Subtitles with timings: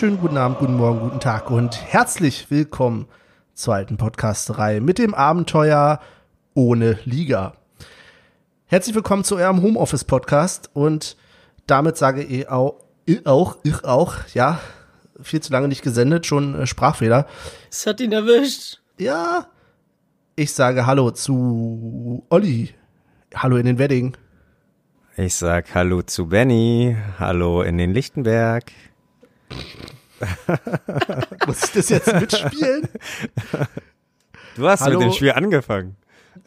[0.00, 3.06] wunderschönen guten Abend, guten Morgen, guten Tag und herzlich willkommen
[3.52, 6.00] zur alten Podcasterei mit dem Abenteuer
[6.54, 7.52] ohne Liga.
[8.64, 11.18] Herzlich willkommen zu eurem Homeoffice Podcast und
[11.66, 14.58] damit sage ich auch, ich auch, ich auch, ja,
[15.20, 17.26] viel zu lange nicht gesendet, schon äh, Sprachfehler.
[17.70, 18.80] Es hat ihn erwischt.
[18.96, 19.48] Ja,
[20.34, 22.70] ich sage Hallo zu Olli.
[23.34, 24.16] Hallo in den Wedding.
[25.18, 26.96] Ich sag Hallo zu Benny.
[27.18, 28.72] Hallo in den Lichtenberg.
[31.46, 32.88] Muss ich das jetzt mitspielen?
[34.56, 34.98] Du hast Hallo.
[34.98, 35.96] mit dem Spiel angefangen.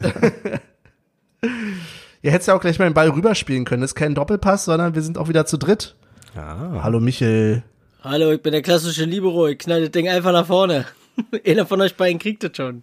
[2.22, 3.82] Ihr hättet ja auch gleich mal den Ball rüberspielen können.
[3.82, 5.94] Das ist kein Doppelpass, sondern wir sind auch wieder zu dritt.
[6.36, 6.82] Ah.
[6.82, 7.62] Hallo Michel.
[8.02, 9.48] Hallo, ich bin der klassische Libero.
[9.48, 10.86] Ich knall das Ding einfach nach vorne.
[11.46, 12.80] Einer von euch beiden kriegt das schon.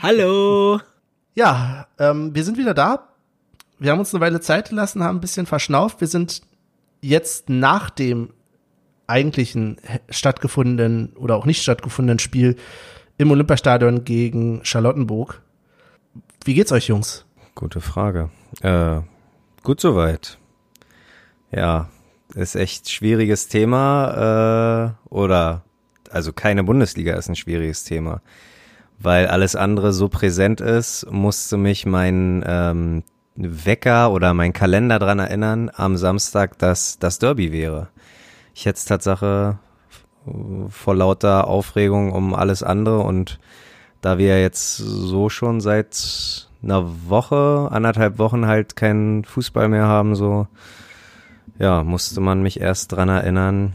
[0.00, 0.80] Hallo.
[1.34, 3.08] Ja, ähm, wir sind wieder da.
[3.78, 6.00] Wir haben uns eine Weile Zeit gelassen, haben ein bisschen verschnauft.
[6.00, 6.42] Wir sind
[7.00, 8.30] jetzt nach dem
[9.08, 9.78] eigentlichen
[10.10, 12.56] stattgefundenen oder auch nicht stattgefundenen Spiel
[13.16, 15.42] im Olympiastadion gegen Charlottenburg.
[16.44, 17.26] Wie geht's euch, Jungs?
[17.54, 18.30] Gute Frage.
[18.60, 19.00] Äh,
[19.64, 20.38] gut soweit.
[21.50, 21.88] Ja,
[22.34, 24.94] ist echt schwieriges Thema.
[25.08, 25.64] Äh, oder,
[26.10, 28.20] also keine Bundesliga ist ein schwieriges Thema.
[29.00, 33.02] Weil alles andere so präsent ist, musste mich mein ähm,
[33.36, 37.88] Wecker oder mein Kalender dran erinnern am Samstag, dass das Derby wäre.
[38.58, 39.60] Ich hätte es Tatsache
[40.68, 43.38] vor lauter Aufregung um alles andere und
[44.00, 50.16] da wir jetzt so schon seit einer Woche, anderthalb Wochen halt keinen Fußball mehr haben,
[50.16, 50.48] so,
[51.60, 53.74] ja, musste man mich erst dran erinnern.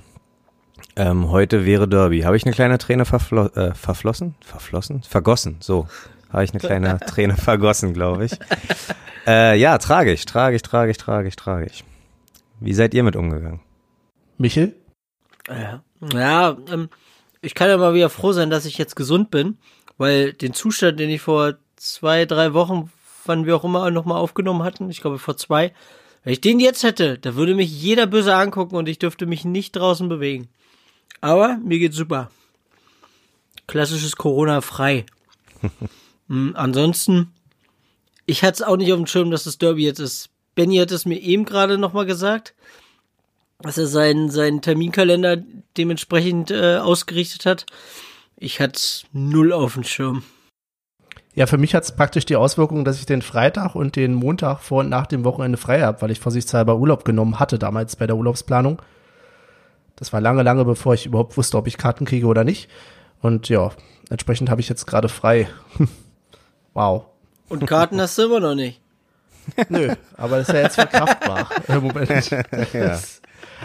[0.98, 2.24] Ähm, heute wäre Derby.
[2.24, 4.36] Habe ich eine kleine Träne verflo äh, verflossen?
[4.42, 5.02] Verflossen?
[5.04, 5.88] Vergossen, so.
[6.30, 8.34] Habe ich eine kleine Träne vergossen, glaube ich.
[9.26, 11.86] Äh, ja, tragisch, tragisch, tragisch, tragisch, tragisch.
[12.60, 13.62] Wie seid ihr mit umgegangen?
[14.44, 14.76] Michel?
[15.48, 16.90] Ja, ja ähm,
[17.42, 19.58] ich kann ja mal wieder froh sein, dass ich jetzt gesund bin,
[19.98, 22.92] weil den Zustand, den ich vor zwei, drei Wochen,
[23.24, 25.72] wann wir auch immer nochmal aufgenommen hatten, ich glaube vor zwei,
[26.26, 29.46] wenn ich den jetzt hätte, da würde mich jeder böse angucken und ich dürfte mich
[29.46, 30.50] nicht draußen bewegen.
[31.22, 32.30] Aber mir geht's super.
[33.68, 35.06] Klassisches Corona-frei.
[36.28, 37.32] Mhm, ansonsten,
[38.26, 40.32] ich hatte es auch nicht auf dem Schirm, dass das Derby jetzt ist.
[40.54, 42.54] Benny hat es mir eben gerade nochmal gesagt,
[43.64, 45.38] dass er seinen, seinen Terminkalender
[45.78, 47.66] dementsprechend äh, ausgerichtet hat.
[48.38, 50.24] Ich hatte es null auf dem Schirm.
[51.36, 54.60] Ja, für mich hat es praktisch die Auswirkung, dass ich den Freitag und den Montag
[54.60, 58.06] vor und nach dem Wochenende frei habe, weil ich vorsichtshalber Urlaub genommen hatte damals bei
[58.06, 58.82] der Urlaubsplanung.
[59.96, 62.70] Das war lange, lange bevor ich überhaupt wusste, ob ich Karten kriege oder nicht.
[63.22, 63.72] Und ja,
[64.10, 65.48] entsprechend habe ich jetzt gerade frei.
[66.74, 67.06] wow.
[67.50, 68.80] Und Karten hast du immer noch nicht.
[69.70, 72.30] Nö, aber das ist ja jetzt verkraftbar im Moment.
[72.74, 73.00] ja,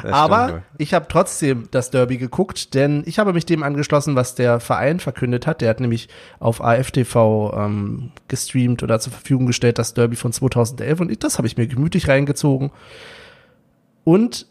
[0.05, 4.61] aber ich habe trotzdem das Derby geguckt, denn ich habe mich dem angeschlossen, was der
[4.61, 5.61] Verein verkündet hat.
[5.61, 6.09] Der hat nämlich
[6.41, 11.01] auf AFTV ähm, gestreamt oder zur Verfügung gestellt, das Derby von 2011.
[11.01, 12.71] Und das habe ich mir gemütlich reingezogen.
[14.05, 14.47] Und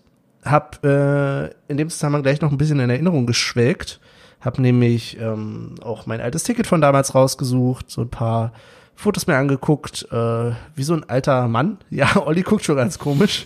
[0.45, 3.99] habe äh, in dem Zusammenhang gleich noch ein bisschen in Erinnerung geschwelgt.
[4.39, 8.53] Habe nämlich ähm, auch mein altes Ticket von damals rausgesucht, so ein paar
[8.99, 11.77] Fotos mir angeguckt, äh, wie so ein alter Mann.
[11.91, 13.45] Ja, Olli guckt schon ganz komisch.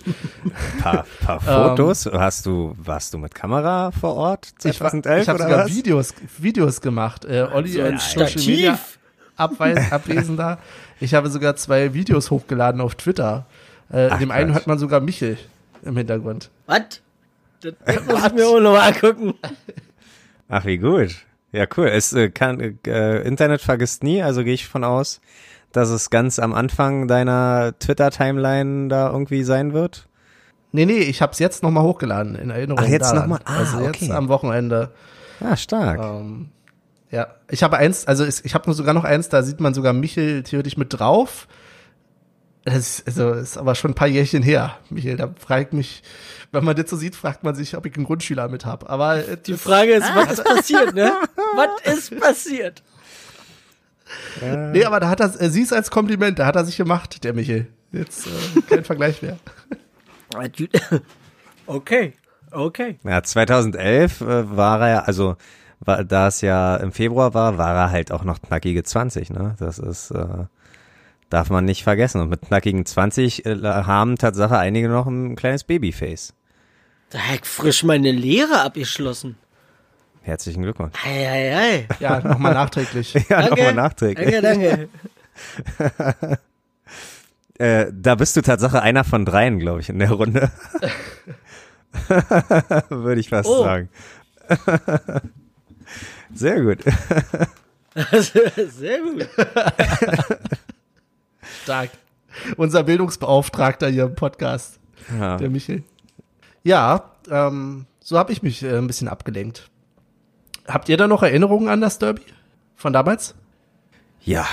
[0.82, 2.06] Paar, paar Fotos?
[2.12, 4.54] Hast du, warst du mit Kamera vor Ort?
[4.64, 5.76] Ich, war- 2011 ich habe oder sogar was?
[5.76, 7.26] Videos, Videos gemacht.
[7.26, 8.48] Äh, Olli So ein als Social Stativ.
[8.48, 8.80] Media
[9.36, 10.58] Abweis, Abwesender.
[11.02, 13.46] Ich habe sogar zwei Videos hochgeladen auf Twitter.
[13.92, 14.56] Äh, Ach, dem einen Quatsch.
[14.60, 15.38] hört man sogar Michel
[15.84, 16.50] im Hintergrund.
[16.68, 17.02] Was?
[17.62, 17.74] Das
[18.06, 19.34] muss ich mir auch noch mal angucken.
[20.48, 21.16] Ach, wie gut.
[21.52, 21.88] Ja, cool.
[21.88, 25.20] Es äh, kann, äh, Internet vergisst nie, also gehe ich von aus,
[25.72, 30.08] dass es ganz am Anfang deiner Twitter-Timeline da irgendwie sein wird.
[30.72, 32.84] Nee, nee, ich habe es jetzt nochmal hochgeladen in Erinnerung.
[32.84, 33.30] Ach, jetzt daran.
[33.30, 33.40] noch mal?
[33.46, 34.12] Ah, also jetzt okay.
[34.12, 34.92] am Wochenende.
[35.42, 36.00] Ah, stark.
[36.02, 36.50] Ähm,
[37.10, 39.92] ja, ich habe eins, also ich habe nur sogar noch eins, da sieht man sogar
[39.92, 41.48] Michel theoretisch mit drauf.
[42.64, 45.18] Das ist, also, ist aber schon ein paar Jährchen her, Michel.
[45.18, 46.04] Da fragt mich,
[46.52, 48.88] wenn man das so sieht, fragt man sich, ob ich einen Grundschüler mit habe.
[48.88, 51.12] Aber äh, Die Frage ist, was ist passiert, ne?
[51.56, 52.84] Was ist passiert?
[54.72, 57.24] Nee, aber da hat er, äh, sie es als Kompliment, da hat er sich gemacht,
[57.24, 57.68] der Michel.
[57.92, 59.38] Jetzt äh, kein Vergleich mehr.
[61.68, 62.14] Okay,
[62.52, 63.00] okay.
[63.04, 65.36] Ja, 2011 äh, war er, also
[65.80, 69.56] war, da es ja im Februar war, war er halt auch noch knackige 20, ne?
[69.60, 70.46] Das ist, äh,
[71.30, 72.22] darf man nicht vergessen.
[72.22, 76.34] Und mit knackigen 20 äh, haben Tatsache einige noch ein kleines Babyface.
[77.10, 79.38] Da hab ich frisch meine Lehre abgeschlossen.
[80.22, 80.94] Herzlichen Glückwunsch.
[81.06, 81.88] Ei, ei, ei.
[82.00, 83.14] Ja, nochmal nachträglich.
[83.30, 84.40] Ja, nochmal nachträglich.
[84.42, 84.90] Danke,
[85.80, 86.40] danke.
[87.58, 90.50] Äh, da bist du Tatsache einer von dreien, glaube ich, in der Runde.
[92.90, 93.64] Würde ich fast Oh.
[93.64, 93.90] sagen.
[96.34, 96.80] Sehr gut.
[98.12, 99.28] Sehr gut.
[101.62, 101.92] Stark.
[102.58, 104.80] Unser Bildungsbeauftragter hier im Podcast,
[105.20, 105.38] Ja.
[105.38, 105.84] der Michel.
[106.64, 109.70] Ja, ähm, so habe ich mich äh, ein bisschen abgelenkt.
[110.68, 112.22] Habt ihr da noch Erinnerungen an das Derby
[112.76, 113.36] von damals?
[114.24, 114.46] Ja,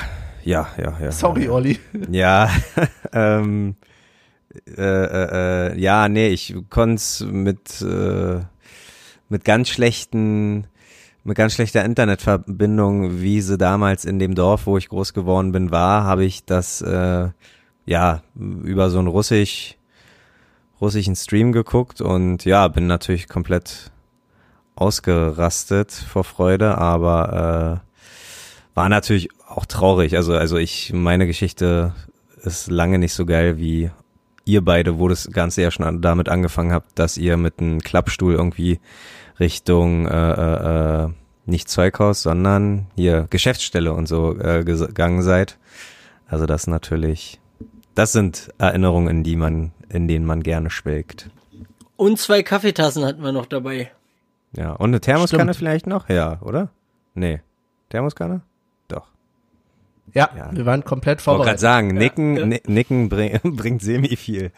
[0.45, 1.13] ja, ja, ja.
[1.13, 1.51] Sorry, ja.
[1.51, 1.79] Olli.
[2.11, 2.51] Ja,
[3.13, 3.77] ähm,
[4.77, 8.41] äh, äh, äh, ja, nee, ich konnte mit, äh,
[9.29, 10.67] mit ganz schlechten,
[11.25, 15.71] mit ganz schlechter Internetverbindung, wie sie damals in dem Dorf, wo ich groß geworden bin,
[15.71, 17.29] war, habe ich das, äh,
[17.85, 19.77] ja, über so einen russisch,
[20.81, 23.91] russischen Stream geguckt und ja, bin natürlich komplett
[24.79, 30.17] ausgerastet vor Freude, aber äh, war natürlich auch traurig.
[30.17, 31.95] Also, also ich, meine Geschichte
[32.43, 33.91] ist lange nicht so geil wie
[34.45, 38.35] ihr beide, wo das Ganze ja schon damit angefangen habt, dass ihr mit einem Klappstuhl
[38.35, 38.81] irgendwie
[39.39, 41.09] Richtung äh, äh, äh,
[41.47, 45.59] nicht Zeughaus, sondern hier Geschäftsstelle und so äh, gegangen seid.
[46.27, 47.41] Also das natürlich,
[47.95, 51.31] das sind Erinnerungen, in die man, in denen man gerne schwelgt.
[51.97, 53.91] Und zwei Kaffeetassen hatten wir noch dabei.
[54.53, 55.57] Ja, und eine Thermoskanne Stimmt.
[55.57, 56.09] vielleicht noch?
[56.09, 56.71] Ja, oder?
[57.15, 57.41] Nee.
[57.91, 58.41] Thermoskanne?
[58.89, 59.09] Doch.
[60.15, 60.49] Ja, Ja.
[60.53, 61.61] wir waren komplett Ich wollte gerade vorbereitet.
[61.61, 62.47] sagen, Nicken, ja.
[62.47, 64.53] Ni- Nicken bring, bringt semi viel.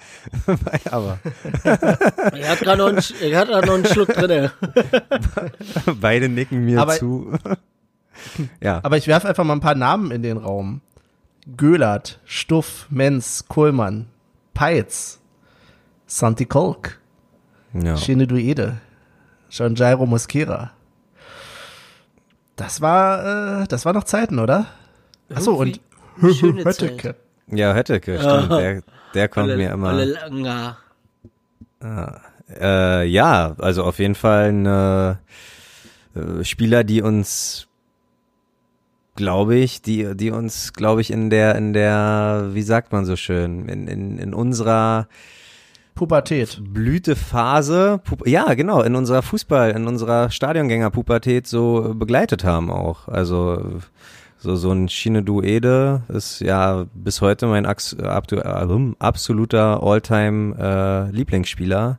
[0.90, 1.19] Aber
[1.64, 4.52] Er hat gerade noch, er noch einen Schluck drinne.
[6.00, 7.32] beide nicken mir Aber- zu.
[8.60, 10.81] ja, Aber ich werfe einfach mal ein paar Namen in den Raum.
[11.56, 14.06] Göhlert, Stuff, Menz, Kohlmann,
[14.54, 15.20] Peitz,
[16.06, 17.00] Santi Kolk,
[17.72, 17.96] ja.
[17.96, 18.76] Shineduede,
[19.50, 20.70] John Jairo Mosquera.
[22.56, 24.67] Das war, äh, das war noch Zeiten, oder?
[25.35, 25.81] Achso, und
[26.20, 27.17] Hötteke.
[27.49, 28.50] Ja, Hötteke, stimmt.
[28.61, 28.82] Der,
[29.14, 29.88] der kommt Olle- mir immer.
[29.88, 30.76] Olle Langer.
[32.61, 35.19] Äh, ja, also auf jeden Fall eine
[36.14, 37.69] äh, Spieler, die uns,
[39.17, 43.17] glaube ich, die, die uns, glaube ich, in der, in der, wie sagt man so
[43.17, 45.08] schön, in, in, in unserer
[45.94, 46.60] Pubertät.
[46.62, 53.08] Blütephase, Pu- ja, genau, in unserer Fußball, in unserer Stadiongängerpubertät so begleitet haben auch.
[53.08, 53.81] Also
[54.38, 61.98] so so ein Shinedu Ede ist ja bis heute mein absoluter Alltime äh.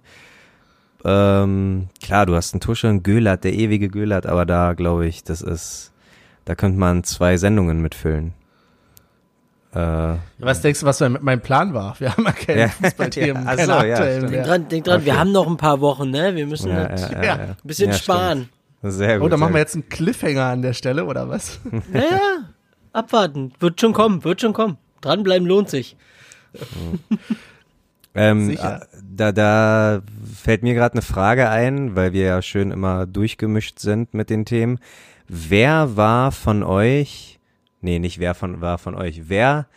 [1.04, 5.24] Ähm, klar, du hast einen Tusche, einen Göhlert, der ewige Göhlert, aber da glaube ich,
[5.24, 5.92] das ist,
[6.46, 8.34] da könnte man zwei Sendungen mitfüllen.
[9.74, 11.96] Äh, Was denkst du, was mein Plan war?
[12.00, 12.70] Wir haben ja keine.
[12.70, 14.32] Fußballthemen, Ja, keine so, ja, aktuellen.
[14.32, 15.20] Denk dran, denk dran, wir Okay.
[15.20, 16.36] haben noch ein paar Wochen, ne?
[16.36, 17.36] Wir müssen ja, das ja, ja, Ja.
[17.38, 17.44] ja.
[17.44, 18.50] ein bisschen Ja, sparen.
[18.80, 18.94] Stimmt.
[18.94, 19.28] Sehr gut.
[19.28, 21.60] Oh, dann machen wir jetzt einen Cliffhanger an der Stelle, oder was?
[21.94, 22.50] Naja,
[22.92, 23.54] abwarten.
[23.60, 24.78] Wird schon kommen, wird schon kommen.
[25.02, 25.96] Dranbleiben lohnt sich.
[28.14, 28.82] Ähm, Sicher.
[28.82, 28.86] äh,
[29.16, 30.02] Da, da
[30.36, 34.44] fällt mir gerade eine Frage ein, weil wir ja schön immer durchgemischt sind mit den
[34.46, 34.80] Themen.
[35.30, 37.31] Wer war von euch,
[37.82, 39.68] nee, nicht wer von, war von euch, wer,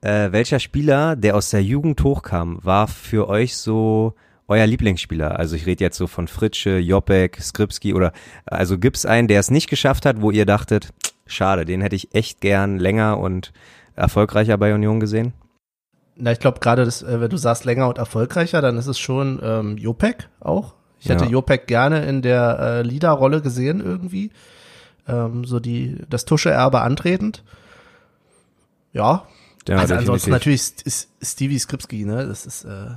[0.00, 4.14] äh, welcher Spieler, der aus der Jugend hochkam, war für euch so
[4.46, 5.38] euer Lieblingsspieler?
[5.38, 8.12] Also ich rede jetzt so von Fritsche, Jopek, Skripski oder,
[8.46, 10.90] also gibt's einen, der es nicht geschafft hat, wo ihr dachtet,
[11.26, 13.52] schade, den hätte ich echt gern länger und
[13.94, 15.32] erfolgreicher bei Union gesehen?
[16.16, 19.40] Na, ich glaube gerade, äh, wenn du sagst länger und erfolgreicher, dann ist es schon
[19.42, 20.74] ähm, Jopek auch.
[21.00, 21.30] Ich hätte Ja.
[21.30, 24.30] Jopek gerne in der äh, Leaderrolle gesehen irgendwie.
[25.08, 27.42] Ähm, so die, das Tusche-Erbe antretend.
[28.92, 29.24] Ja.
[29.66, 32.26] Ja, also ansonsten natürlich St- ist Stevie Skripski, ne?
[32.26, 32.90] Das ist, äh,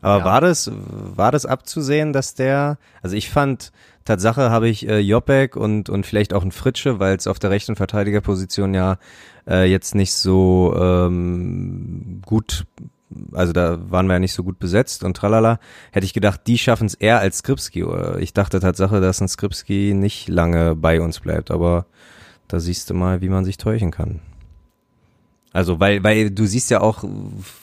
[0.00, 0.24] Aber Ja.
[0.24, 3.72] war das, war das abzusehen, dass der, also ich fand,
[4.04, 7.50] Tatsache habe ich äh, Jopek und, und vielleicht auch ein Fritsche, weil es auf der
[7.50, 8.98] rechten Verteidigerposition ja
[9.46, 12.64] äh, jetzt nicht so ähm, gut,
[13.32, 15.58] also da waren wir ja nicht so gut besetzt und tralala,
[15.90, 17.84] hätte ich gedacht, die schaffen es eher als Skripski.
[18.18, 21.86] Ich dachte Tatsache, dass ein Skripski nicht lange bei uns bleibt, aber
[22.48, 24.20] da siehst du mal, wie man sich täuschen kann.
[25.52, 27.04] Also, weil, weil du siehst ja auch,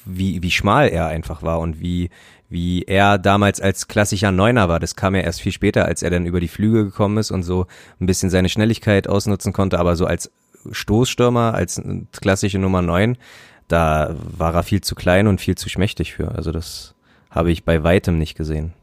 [0.06, 2.10] wie, wie schmal er einfach war und wie,
[2.50, 4.80] wie er damals als klassischer Neuner war.
[4.80, 7.44] Das kam ja erst viel später, als er dann über die Flüge gekommen ist und
[7.44, 7.66] so
[8.00, 10.32] ein bisschen seine Schnelligkeit ausnutzen konnte, aber so als
[10.72, 13.18] Stoßstürmer, als klassische Nummer neun,
[13.70, 16.36] da war er viel zu klein und viel zu schmächtig für.
[16.36, 16.94] Also das
[17.30, 18.74] habe ich bei weitem nicht gesehen.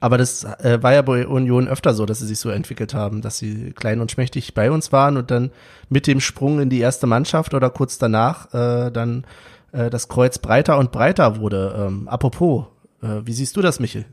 [0.00, 3.20] aber das äh, war ja bei Union öfter so, dass sie sich so entwickelt haben,
[3.20, 5.50] dass sie klein und schmächtig bei uns waren und dann
[5.90, 9.24] mit dem Sprung in die erste Mannschaft oder kurz danach äh, dann
[9.72, 11.74] äh, das Kreuz breiter und breiter wurde.
[11.78, 12.64] Ähm, apropos,
[13.02, 14.06] äh, wie siehst du das, Michel?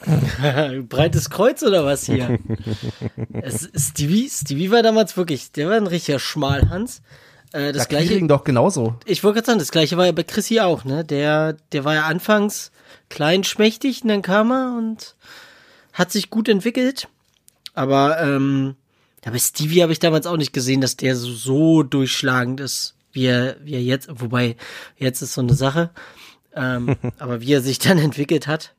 [0.88, 2.38] Breites Kreuz oder was hier?
[3.42, 7.02] es, Stevie, Stevie war damals wirklich, der war ein richtiger Schmalhans.
[7.52, 8.96] Äh, das da gleiche, doch genauso.
[9.06, 11.04] ich wollte gerade sagen, das gleiche war ja bei Chrissy auch, ne?
[11.04, 12.70] Der, der war ja anfangs
[13.08, 15.14] klein, schmächtig und dann kam er und
[15.92, 17.08] hat sich gut entwickelt.
[17.74, 18.76] Aber, ähm,
[19.24, 22.94] ja, bei Stevie habe ich damals auch nicht gesehen, dass der so, so durchschlagend ist,
[23.12, 24.56] wie er, wie er jetzt, wobei
[24.96, 25.90] jetzt ist so eine Sache.
[26.54, 28.74] Ähm, aber wie er sich dann entwickelt hat.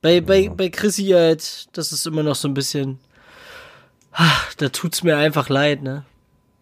[0.00, 2.98] Bei, bei, bei Chrissy halt, das ist immer noch so ein bisschen,
[4.12, 6.04] ach, da tut's mir einfach leid, ne?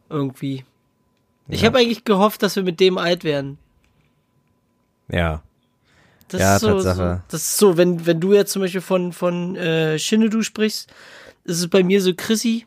[0.09, 0.65] Irgendwie.
[1.49, 1.69] Ich Ja.
[1.69, 3.59] habe eigentlich gehofft, dass wir mit dem alt werden.
[5.09, 5.43] Ja.
[6.29, 7.23] Das Ja, ist so, so, Tatsache.
[7.29, 10.93] das ist so, wenn, wenn du jetzt zum Beispiel von, von äh, Shinedu sprichst,
[11.45, 12.67] ist es bei mir so Chrissy.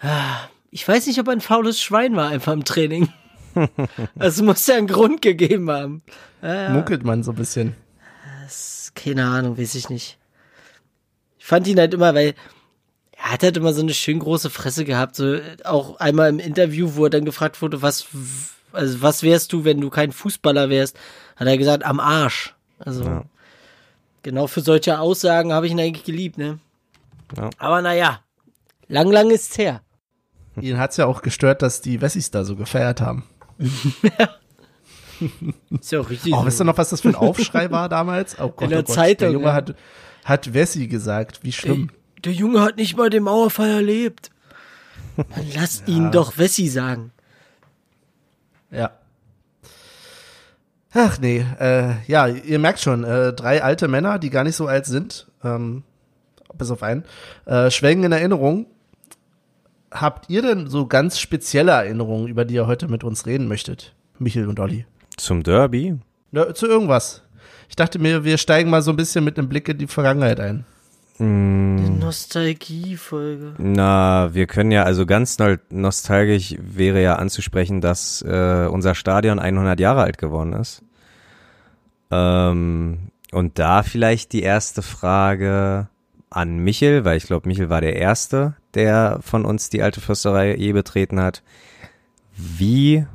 [0.00, 3.08] Ah, Ich weiß nicht, ob er ein faules Schwein war einfach im Training.
[4.18, 6.02] Also muss ja einen Grund gegeben haben.
[6.42, 7.74] Ja, Munkelt man so ein bisschen.
[8.44, 10.16] das, keine Ahnung, weiß ich nicht.
[11.38, 12.34] Ich fand ihn halt immer, weil
[13.20, 15.16] er hat halt immer so eine schön große Fresse gehabt.
[15.16, 18.06] So äh, auch einmal im Interview, wo er dann gefragt wurde, was,
[18.72, 20.96] also was wärst du, wenn du kein Fußballer wärst,
[21.36, 22.54] hat er gesagt, am Arsch.
[22.78, 23.24] Also Ja.
[24.22, 26.58] genau für solche Aussagen habe ich ihn eigentlich geliebt, ne?
[27.36, 27.50] Ja.
[27.58, 28.20] Aber naja,
[28.86, 29.82] lang, lang ist's her.
[30.60, 33.24] Ihn hat's ja auch gestört, dass die Wessis da so gefeiert haben.
[35.70, 36.32] Ist ja auch richtig.
[36.32, 36.46] Oh, so.
[36.46, 38.38] wisst ihr noch, was das für ein Aufschrei war damals?
[38.38, 38.94] Oh Gott, der oh Gott.
[38.94, 39.52] Zeitung, Der Junge ja.
[39.54, 39.74] hat,
[40.24, 41.40] hat Wessi gesagt.
[41.42, 41.90] Wie schlimm.
[42.24, 44.30] Der Junge hat nicht mal den Mauerfall erlebt.
[45.16, 47.12] Dann lasst ihn doch Wessi sagen.
[48.70, 48.92] Ja.
[50.92, 54.66] Ach nee, äh, ja, ihr merkt schon, äh, drei alte Männer, die gar nicht so
[54.66, 55.82] alt sind, ähm,
[56.56, 57.04] bis auf einen,
[57.44, 58.66] äh, schwelgen in Erinnerung.
[59.90, 63.94] Habt ihr denn so ganz spezielle Erinnerungen, über die ihr heute mit uns reden möchtet?
[64.18, 64.86] Michel und Olli.
[65.16, 65.98] Zum Derby?
[66.32, 67.22] Ja, zu irgendwas.
[67.68, 70.40] Ich dachte mir, wir steigen mal so ein bisschen mit einem Blick in die Vergangenheit
[70.40, 70.64] ein.
[71.18, 71.98] Hm.
[71.98, 73.54] Nostalgiefolge.
[73.58, 75.36] Na, wir können ja, also ganz
[75.70, 80.82] nostalgisch wäre ja anzusprechen, dass äh, unser Stadion 100 Jahre alt geworden ist.
[82.10, 85.88] Ähm, und da vielleicht die erste Frage
[86.30, 90.54] an Michel, weil ich glaube, Michel war der Erste, der von uns die alte Fürsterei
[90.56, 91.42] je betreten hat.
[92.36, 93.06] Wie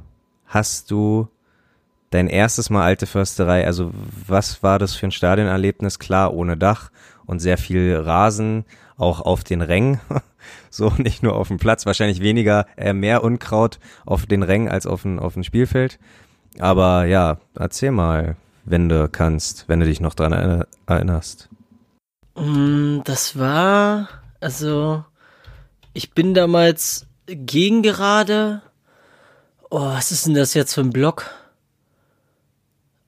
[0.46, 1.30] hast du
[2.10, 3.92] dein erstes Mal alte Försterei, also
[4.28, 6.00] was war das für ein Stadionerlebnis?
[6.00, 6.92] Klar, ohne Dach
[7.26, 8.66] und sehr viel Rasen,
[8.98, 10.00] auch auf den Rängen.
[10.70, 14.86] So, nicht nur auf dem Platz, wahrscheinlich weniger, äh, mehr Unkraut auf den Rängen als
[14.86, 16.00] auf dem, auf dem Spielfeld.
[16.60, 21.48] Aber ja, erzähl mal, wenn du kannst, wenn du dich noch dran erinner- erinnerst.
[22.36, 24.10] Mm, Das war,
[24.42, 25.06] also,
[25.94, 28.62] ich bin damals gegen gerade.
[29.70, 31.30] Oh, was ist denn das jetzt für ein Block?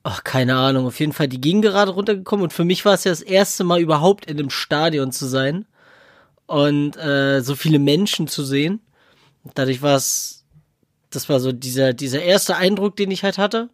[0.07, 0.85] Ach, keine Ahnung.
[0.85, 3.81] Auf jeden Fall die Gegengerade runtergekommen und für mich war es ja das erste Mal
[3.81, 5.65] überhaupt in einem Stadion zu sein
[6.45, 8.81] und äh, so viele Menschen zu sehen.
[9.55, 10.45] Dadurch war es,
[11.09, 13.69] das war so dieser, dieser erste Eindruck, den ich halt hatte.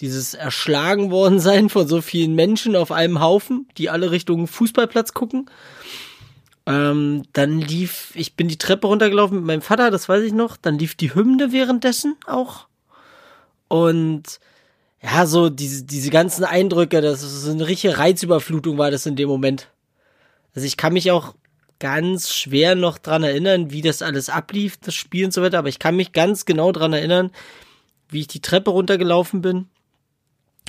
[0.00, 5.12] Dieses erschlagen worden sein von so vielen Menschen auf einem Haufen, die alle Richtung Fußballplatz
[5.12, 5.50] gucken.
[6.64, 10.56] Ähm, dann lief, ich bin die Treppe runtergelaufen mit meinem Vater, das weiß ich noch.
[10.56, 12.66] Dann lief die Hymne währenddessen auch.
[13.68, 14.40] Und
[15.02, 19.16] ja, so diese, diese ganzen Eindrücke, das ist so eine richtige Reizüberflutung war das in
[19.16, 19.68] dem Moment.
[20.54, 21.34] Also ich kann mich auch
[21.78, 25.68] ganz schwer noch dran erinnern, wie das alles ablief, das Spiel und so weiter, aber
[25.68, 27.30] ich kann mich ganz genau dran erinnern,
[28.10, 29.68] wie ich die Treppe runtergelaufen bin.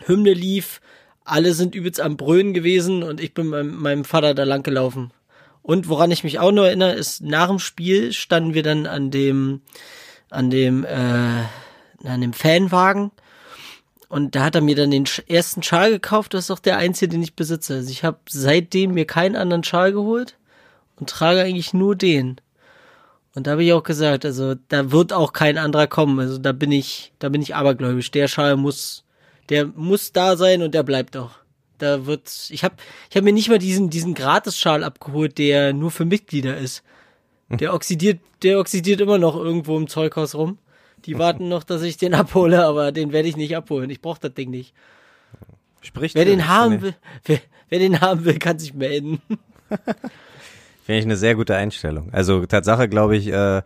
[0.05, 0.79] Hymne lief,
[1.25, 4.63] alle sind übelst am Brüllen gewesen und ich bin mit meinem, meinem Vater da lang
[4.63, 5.11] gelaufen.
[5.61, 9.11] Und woran ich mich auch noch erinnere, ist, nach dem Spiel standen wir dann an
[9.11, 9.61] dem,
[10.29, 11.43] an dem, äh,
[12.03, 13.11] an dem Fanwagen
[14.11, 17.11] und da hat er mir dann den ersten Schal gekauft, das ist auch der einzige,
[17.11, 17.75] den ich besitze.
[17.75, 20.35] Also ich habe seitdem mir keinen anderen Schal geholt
[20.97, 22.41] und trage eigentlich nur den.
[23.33, 26.19] Und da habe ich auch gesagt, also da wird auch kein anderer kommen.
[26.19, 28.11] Also da bin ich, da bin ich abergläubisch.
[28.11, 29.05] Der Schal muss,
[29.47, 31.31] der muss da sein und der bleibt auch.
[31.77, 32.75] Da wird, ich habe,
[33.09, 36.83] ich habe mir nicht mal diesen diesen Gratis-Schal abgeholt, der nur für Mitglieder ist.
[37.49, 40.57] Der oxidiert, der oxidiert immer noch irgendwo im Zeughaus rum.
[41.05, 43.89] Die warten noch, dass ich den abhole, aber den werde ich nicht abholen.
[43.89, 44.73] Ich brauche das Ding nicht.
[45.81, 46.93] Spricht Wer den haben will,
[47.25, 47.39] wer,
[47.69, 49.21] wer den haben will, kann sich melden.
[50.85, 52.09] Finde ich eine sehr gute Einstellung.
[52.11, 53.61] Also Tatsache, glaube ich, äh,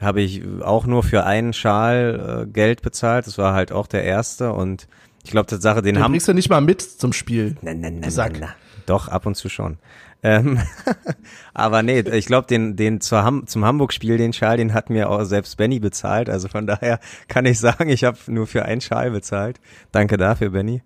[0.00, 3.26] habe ich auch nur für einen Schal äh, Geld bezahlt.
[3.26, 4.88] Das war halt auch der erste und
[5.24, 7.56] ich glaube Tatsache, den Den haben bringst du nicht mal mit zum Spiel.
[7.62, 8.48] Na, na, na, na, na.
[8.86, 9.78] Doch, ab und zu schon.
[10.22, 10.60] Ähm,
[11.54, 15.08] aber nee, ich glaube, den, den zur Ham zum Hamburg-Spiel, den Schal, den hat mir
[15.08, 16.28] auch selbst Benny bezahlt.
[16.28, 19.60] Also von daher kann ich sagen, ich habe nur für einen Schal bezahlt.
[19.92, 20.82] Danke dafür, Benny.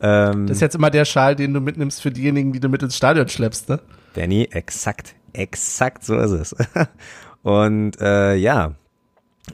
[0.00, 2.82] Ähm, Das ist jetzt immer der Schal, den du mitnimmst für diejenigen, die du mit
[2.82, 3.80] ins Stadion schleppst, ne?
[4.14, 6.56] Benny, exakt, exakt so ist es.
[7.42, 8.74] Und äh, ja,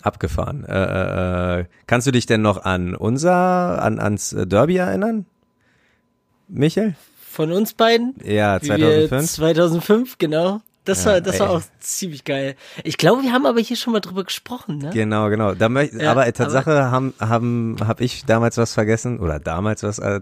[0.01, 0.65] abgefahren.
[0.65, 5.27] Äh, äh, kannst du dich denn noch an unser, an ans Derby erinnern?
[6.49, 6.95] Michael?
[7.33, 8.15] Von uns beiden.
[8.25, 9.31] Ja, wie wir 2005.
[9.33, 10.61] 2005, genau.
[10.85, 11.57] Das Ja, war, das war ey.
[11.57, 12.57] auch ziemlich geil.
[12.83, 14.91] Ich glaube, wir haben aber hier schon mal drüber gesprochen, ne?
[14.93, 15.55] Genau, genau.
[15.55, 19.99] Da möcht, Ja, aber Tatsache haben haben habe ich damals was vergessen oder damals was
[20.01, 20.21] äh,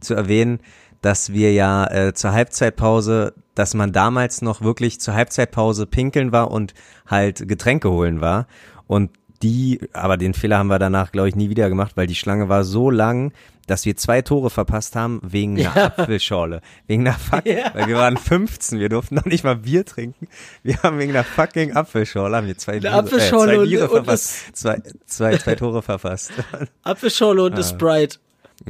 [0.00, 0.60] zu erwähnen,
[1.00, 6.50] dass wir ja äh, zur Halbzeitpause, dass man damals noch wirklich zur Halbzeitpause pinkeln war
[6.50, 6.74] und
[7.06, 8.46] halt Getränke holen war
[8.86, 9.10] und
[9.42, 12.48] die, aber den Fehler haben wir danach, glaube ich, nie wieder gemacht, weil die Schlange
[12.48, 13.32] war so lang,
[13.66, 15.86] dass wir zwei Tore verpasst haben wegen einer Ja.
[15.86, 16.60] Apfelschorle.
[16.86, 17.70] Wegen einer fuck, Ja.
[17.74, 20.26] weil wir waren 15, wir durften noch nicht mal Bier trinken.
[20.62, 23.90] Wir haben wegen einer fucking Apfelschorle, haben wir zwei, Apfelschorle äh, zwei und- Biere und
[23.90, 24.56] verpasst.
[24.56, 26.32] Zwei, zwei, zwei Tore verpasst.
[26.82, 28.18] Apfelschorle und eine Sprite.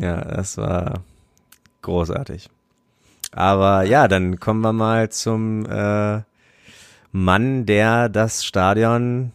[0.00, 1.00] Ja, das war
[1.82, 2.48] großartig.
[3.32, 6.20] Aber ja, dann kommen wir mal zum äh,
[7.12, 9.32] Mann, der das Stadion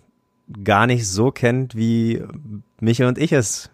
[0.63, 2.23] gar nicht so kennt, wie
[2.79, 3.69] Michael und ich es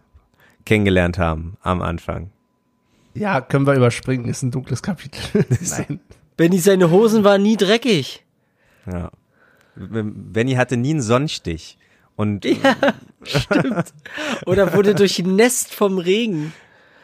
[0.66, 2.32] kennengelernt haben am Anfang.
[3.14, 5.46] Ja, können wir überspringen, ist ein dunkles Kapitel.
[5.70, 6.00] Nein.
[6.36, 8.24] Benny, seine Hosen waren nie dreckig.
[8.86, 9.12] Ja.
[9.76, 11.78] Benny hatte nie einen Sonnenstich.
[12.16, 12.46] Und
[14.46, 16.54] Oder wurde durchnässt vom Regen.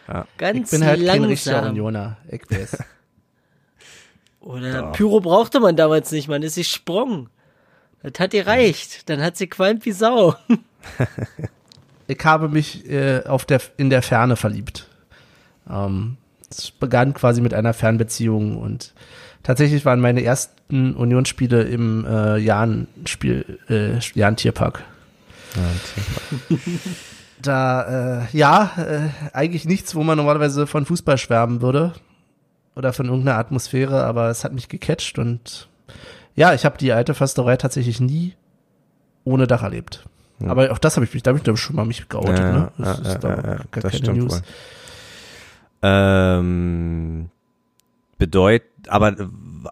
[0.07, 0.27] Ja.
[0.37, 1.69] Ganz Ich bin halt langsam.
[1.69, 2.17] Unioner.
[2.29, 2.77] Ich weiß.
[4.39, 7.29] Oder Pyro brauchte man damals nicht, man ist sie sprung.
[8.01, 9.09] Das hat ihr reicht.
[9.09, 10.35] Dann hat sie qualmt wie Sau.
[12.09, 14.87] Ich habe mich äh, auf der, in der Ferne verliebt.
[15.69, 16.17] Ähm,
[16.49, 18.93] es begann quasi mit einer Fernbeziehung und
[19.43, 24.83] tatsächlich waren meine ersten Unionsspiele im äh, Jahn-Spiel, äh, Jahn-Tierpark.
[27.41, 31.93] Da, äh, ja, äh, eigentlich nichts, wo man normalerweise von Fußball schwärmen würde
[32.75, 35.69] oder von irgendeiner Atmosphäre, aber es hat mich gecatcht und
[36.36, 38.34] ja, ich habe die alte Försterei tatsächlich nie
[39.23, 40.03] ohne Dach erlebt.
[40.47, 42.39] Aber auch das habe ich mich, da habe ich glaube ich schon mal mich geoutet,
[42.39, 42.71] Ja, ne?
[42.78, 44.32] ja, Das ist ja, da ja, ja, gar das keine stimmt News.
[44.34, 44.41] wohl.
[45.82, 47.30] Ähm,
[48.17, 49.15] bedeut, aber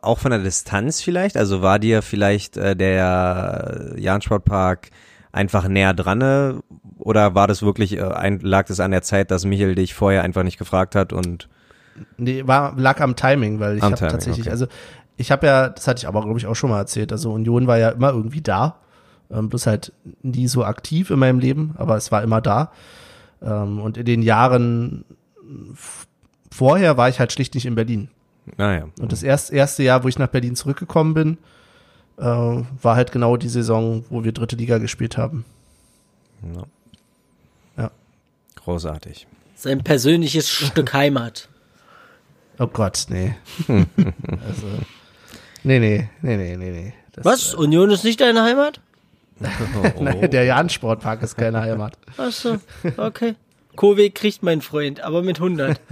[0.02, 1.38] auch von der Distanz vielleicht?
[1.38, 4.90] Also war dir vielleicht äh, der Jahn-Sportpark
[5.32, 6.54] einfach näher dran äh,
[6.98, 10.24] oder war das wirklich, äh, ein, lag das an der Zeit, dass Michael dich vorher
[10.24, 11.48] einfach nicht gefragt hat und
[12.18, 14.52] Nee, war, lag am Timing, weil ich habe tatsächlich, okay.
[14.52, 14.68] also
[15.18, 17.66] ich habe ja, das hatte ich aber, glaube ich, auch schon mal erzählt, also Union
[17.66, 18.76] war ja immer irgendwie da,
[19.32, 22.72] ähm, bloß halt nie so aktiv in meinem Leben, aber es war immer da.
[23.42, 25.06] Ähm, und in den Jahren
[26.52, 28.10] vorher war ich halt schlicht nicht in Berlin.
[28.58, 28.88] naja.
[29.00, 31.38] Und das erste, erste Jahr, wo ich nach Berlin zurückgekommen bin,
[32.18, 35.46] äh, war halt genau die Saison, wo wir dritte Liga gespielt haben.
[38.68, 39.28] Großartig.
[39.56, 41.50] Sein persönliches Stück Heimat.
[42.60, 43.36] Oh Gott, nee.
[43.68, 44.68] also,
[45.64, 46.94] nee, nee, nee, nee, nee, nee.
[47.12, 47.54] Das, Was?
[47.54, 48.82] Union ist nicht deine Heimat?
[50.00, 51.98] Nein, der Jahn-Sportpark ist keine Heimat.
[52.18, 52.58] Ach so,
[52.98, 53.36] okay.
[53.76, 55.80] Kohlweg kriegt mein Freund, aber mit 100.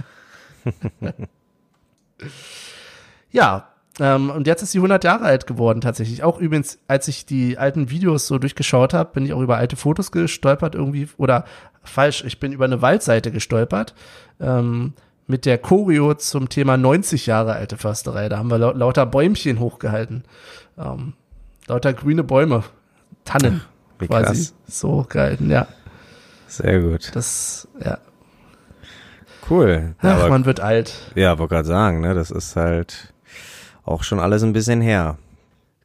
[3.30, 3.68] Ja,
[4.00, 6.22] ähm, und jetzt ist sie 100 Jahre alt geworden tatsächlich.
[6.22, 9.76] Auch übrigens, als ich die alten Videos so durchgeschaut habe, bin ich auch über alte
[9.76, 11.44] Fotos gestolpert irgendwie, oder
[11.82, 13.94] falsch, ich bin über eine Waldseite gestolpert,
[14.40, 14.94] ähm,
[15.26, 18.28] mit der Choreo zum Thema 90 Jahre alte Försterei.
[18.28, 20.24] Da haben wir lau lauter Bäumchen hochgehalten.
[20.78, 21.14] Ähm,
[21.66, 22.62] lauter grüne Bäume.
[23.26, 23.60] Tannen
[23.98, 24.24] Wie quasi.
[24.24, 24.54] krass.
[24.66, 25.66] So gehalten, ja.
[26.48, 27.10] Sehr gut.
[27.14, 27.98] Das, ja.
[29.48, 29.94] Cool.
[30.00, 30.92] Ach, Aber, man wird alt.
[31.14, 33.12] ja, wollte gerade sagen, ne, das ist halt
[33.84, 35.18] auch schon alles ein bisschen her.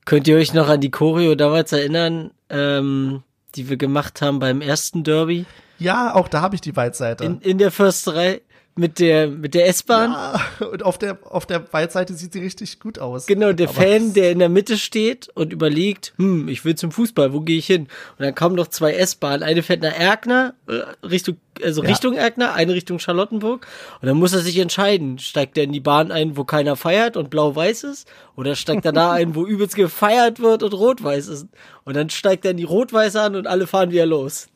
[0.05, 3.21] Könnt ihr euch noch an die Choreo damals erinnern, ähm,
[3.55, 5.45] die wir gemacht haben beim ersten Derby
[5.77, 7.23] Ja, auch da habe ich die Waldseite.
[7.23, 8.41] in, in der Försterei
[8.75, 10.11] mit der, mit der S-Bahn?
[10.11, 10.39] Ah,
[10.71, 13.25] und auf der, auf der Waldseite sieht sie richtig gut aus.
[13.27, 16.91] Genau, der Aber Fan, der in der Mitte steht und überlegt, hm, ich will zum
[16.91, 17.83] Fußball, wo gehe ich hin?
[18.17, 19.43] Und dann kommen noch zwei S-Bahnen.
[19.43, 21.89] Eine fährt nach Erkner, äh, Richtung, also Ja.
[21.89, 23.67] Richtung Erkner, eine Richtung Charlottenburg.
[24.01, 25.19] Und dann muss er sich entscheiden.
[25.19, 28.07] Steigt er in die Bahn ein, wo keiner feiert und blau-weiß ist?
[28.37, 31.47] Oder steigt er da ein, wo übelst gefeiert wird und rot-weiß ist?
[31.83, 34.47] Und dann steigt er in die rot-weiße an und alle fahren wieder los.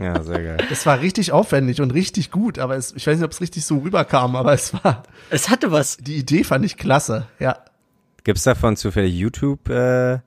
[0.00, 0.56] Ja, sehr geil.
[0.68, 3.64] Das war richtig aufwendig und richtig gut, aber es, ich weiß nicht, ob es richtig
[3.64, 5.96] so rüberkam, aber es war, Es hatte was.
[5.98, 7.58] die Idee fand ich klasse, ja.
[8.24, 10.18] Gibt's davon zufällig YouTube äh,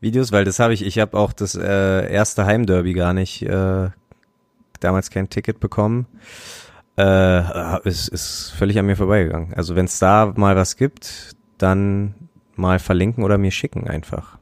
[0.00, 0.32] Videos?
[0.32, 3.90] Weil das habe ich, ich habe auch das äh, erste Heimderby gar nicht, äh,
[4.80, 6.06] damals kein Ticket bekommen.
[6.98, 9.52] Äh, ist, ist völlig an mir vorbeigegangen.
[9.54, 12.14] Also wenn es da mal was gibt, dann
[12.54, 14.38] mal verlinken oder mir schicken einfach.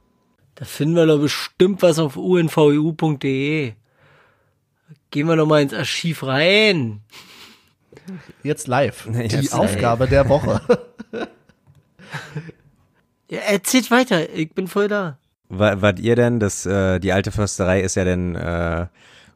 [0.55, 3.73] Da finden wir doch bestimmt was auf unvu.de.
[5.15, 7.01] Gehen wir noch mal ins Archiv rein.
[8.43, 9.07] Jetzt live.
[9.13, 9.53] Jetzt die live.
[9.55, 10.61] Aufgabe der Woche.
[13.31, 15.19] Ja, erzählt weiter, ich bin voll da.
[15.49, 18.87] Wa- Wart ihr denn, das, äh, die alte Försterei ist ja dann äh,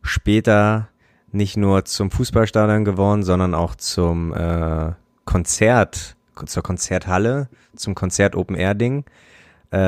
[0.02, 0.88] später
[1.32, 4.92] nicht nur zum Fußballstadion geworden, sondern auch zum äh,
[5.24, 9.04] Konzert, zur Konzerthalle, zum Konzert Open Air Ding.
[9.70, 9.78] Äh,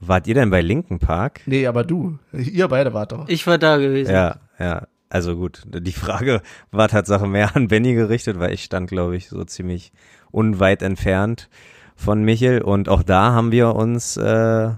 [0.00, 1.40] wart ihr denn bei Linken Park?
[1.46, 2.18] Nee, aber du.
[2.32, 3.28] Ihr beide wart doch.
[3.28, 4.12] Ich war da gewesen.
[4.12, 4.86] Ja, ja.
[5.10, 9.28] Also gut, die Frage war Tatsache mehr an Benny gerichtet, weil ich stand, glaube ich,
[9.28, 9.92] so ziemlich
[10.30, 11.48] unweit entfernt
[11.96, 12.60] von Michel.
[12.62, 14.70] Und auch da haben wir uns, äh,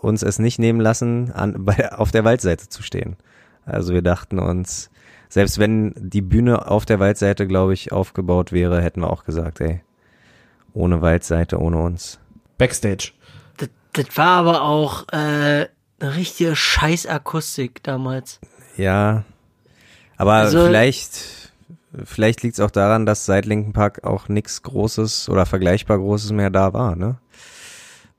[0.00, 3.16] uns es nicht nehmen lassen, an, bei, auf der Waldseite zu stehen.
[3.64, 4.90] Also wir dachten uns,
[5.28, 9.60] selbst wenn die Bühne auf der Waldseite, glaube ich, aufgebaut wäre, hätten wir auch gesagt,
[9.60, 9.82] ey,
[10.72, 12.20] ohne Waldseite, ohne uns.
[12.58, 13.12] Backstage.
[13.56, 15.66] Das, das war aber auch äh,
[15.98, 18.40] eine richtige Scheißakustik damals.
[18.76, 19.24] Ja,
[20.16, 21.52] aber Also- vielleicht,
[22.04, 26.32] vielleicht liegt es auch daran, dass seit Linken Park auch nichts Großes oder vergleichbar Großes
[26.32, 27.16] mehr da war, ne?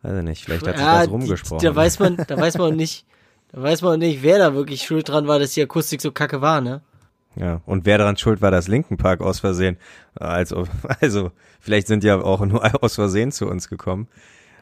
[0.03, 1.63] Weiß ich nicht, vielleicht hat sich das die- rumgesprochen.
[1.65, 3.05] Da weiß man, da weiß man nicht,
[3.51, 6.41] da weiß man nicht, wer da wirklich schuld dran war, dass die Akustik so kacke
[6.41, 6.81] war, ne?
[7.35, 9.77] Ja, und wer daran schuld war, dass Linken Park aus Versehen,
[10.15, 10.67] also,
[11.01, 14.07] also vielleicht sind die ja auch nur aus Versehen zu uns gekommen,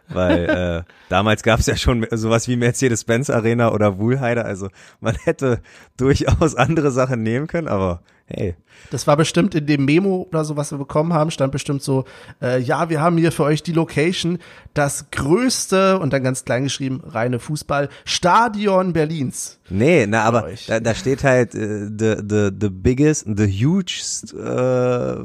[0.09, 5.15] weil äh, damals gab es ja schon sowas wie Mercedes-Benz Arena oder Wuhlheide, also man
[5.23, 5.61] hätte
[5.97, 8.55] durchaus andere Sachen nehmen können, aber hey,
[8.89, 12.05] Das war bestimmt in dem Memo oder so, was wir bekommen haben, stand bestimmt so,
[12.41, 14.39] äh, ja, wir haben hier für euch die Location,
[14.73, 19.59] das größte, und dann ganz klein geschrieben, reine Fußball, Stadion Berlins.
[19.69, 25.15] Nee, na, aber da, da steht halt äh, the, the, the biggest, the hugest äh,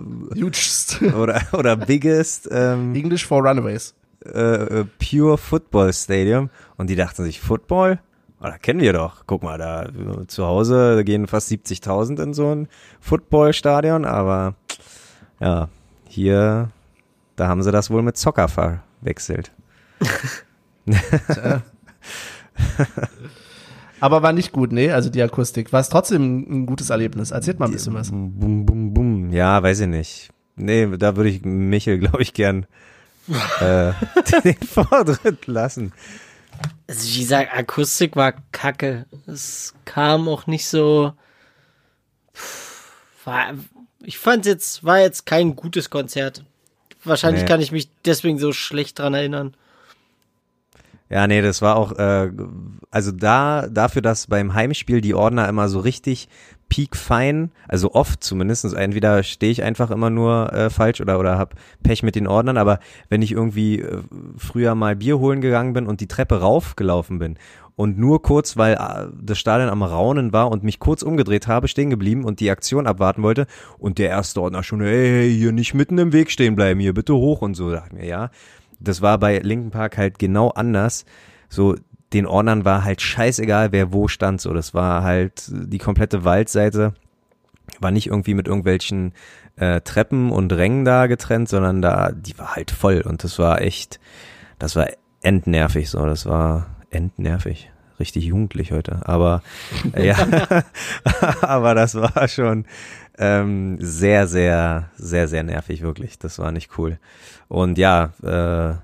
[0.40, 1.00] Hugest.
[1.02, 3.94] oder, oder biggest ähm, English for Runaways.
[4.24, 8.00] Äh, äh, Pure Football Stadium und die dachten sich, Football?
[8.40, 9.24] Oh, da kennen wir doch.
[9.26, 9.88] Guck mal, da
[10.26, 12.68] zu Hause da gehen fast 70.000 in so ein
[13.00, 14.54] Footballstadion, aber
[15.40, 15.68] ja,
[16.08, 16.70] hier,
[17.36, 19.52] da haben sie das wohl mit Zocker verwechselt.
[24.00, 25.72] Aber war nicht gut, nee, also die Akustik.
[25.72, 27.30] War es trotzdem ein gutes Erlebnis?
[27.30, 28.10] Erzählt mal ein bisschen was.
[28.10, 29.30] Bum, bum, bum.
[29.30, 30.30] Ja, weiß ich nicht.
[30.56, 32.66] Nee, da würde ich Michel, glaube ich, gern
[33.60, 33.92] äh,
[34.44, 35.92] den Vortritt lassen.
[36.88, 39.06] Also wie gesagt, Akustik war kacke.
[39.26, 41.12] Es kam auch nicht so.
[43.24, 43.54] War,
[44.02, 46.44] ich fand jetzt, war jetzt kein gutes Konzert.
[47.04, 47.48] Wahrscheinlich Nee.
[47.48, 49.54] kann ich mich deswegen so schlecht dran erinnern.
[51.08, 52.30] Ja, nee, das war auch, äh,
[52.90, 56.28] also da, dafür, dass beim Heimspiel die Ordner immer so richtig
[56.70, 61.54] piekfein, also oft zumindest, entweder stehe ich einfach immer nur äh, falsch oder, oder hab
[61.82, 62.78] Pech mit den Ordnern, aber
[63.10, 63.98] wenn ich irgendwie äh,
[64.38, 67.36] früher mal Bier holen gegangen bin und die Treppe raufgelaufen bin
[67.76, 71.68] und nur kurz, weil äh, das Stadion am Raunen war und mich kurz umgedreht habe,
[71.68, 73.46] stehen geblieben und die Aktion abwarten wollte
[73.78, 77.14] und der erste Ordner schon, ey, hier nicht mitten im Weg stehen bleiben, hier bitte
[77.14, 78.30] hoch und so, da dachte mir, ja,
[78.78, 81.04] das war bei Linken Park halt genau anders.
[81.48, 81.74] So,
[82.12, 84.40] den Ordnern war halt scheißegal, wer wo stand.
[84.40, 86.94] So, das war halt die komplette Waldseite.
[87.78, 89.14] War nicht irgendwie mit irgendwelchen
[89.56, 93.02] äh, Treppen und Rängen da getrennt, sondern da, die war halt voll.
[93.02, 94.00] Und das war echt,
[94.58, 94.88] das war
[95.22, 95.88] endnervig.
[95.90, 97.70] So, das war endnervig.
[98.00, 99.06] Richtig jugendlich heute.
[99.06, 99.42] Aber
[99.92, 100.16] äh, ja,
[101.42, 102.64] aber das war schon
[103.18, 106.18] ähm, sehr, sehr, sehr, sehr nervig, wirklich.
[106.18, 106.98] Das war nicht cool.
[107.48, 108.76] Und ja, äh,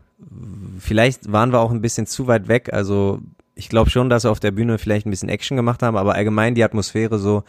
[0.79, 2.73] vielleicht waren wir auch ein bisschen zu weit weg.
[2.73, 3.21] Also
[3.55, 6.15] ich glaube schon, dass wir auf der Bühne vielleicht ein bisschen Action gemacht haben, aber
[6.15, 7.45] allgemein die Atmosphäre so,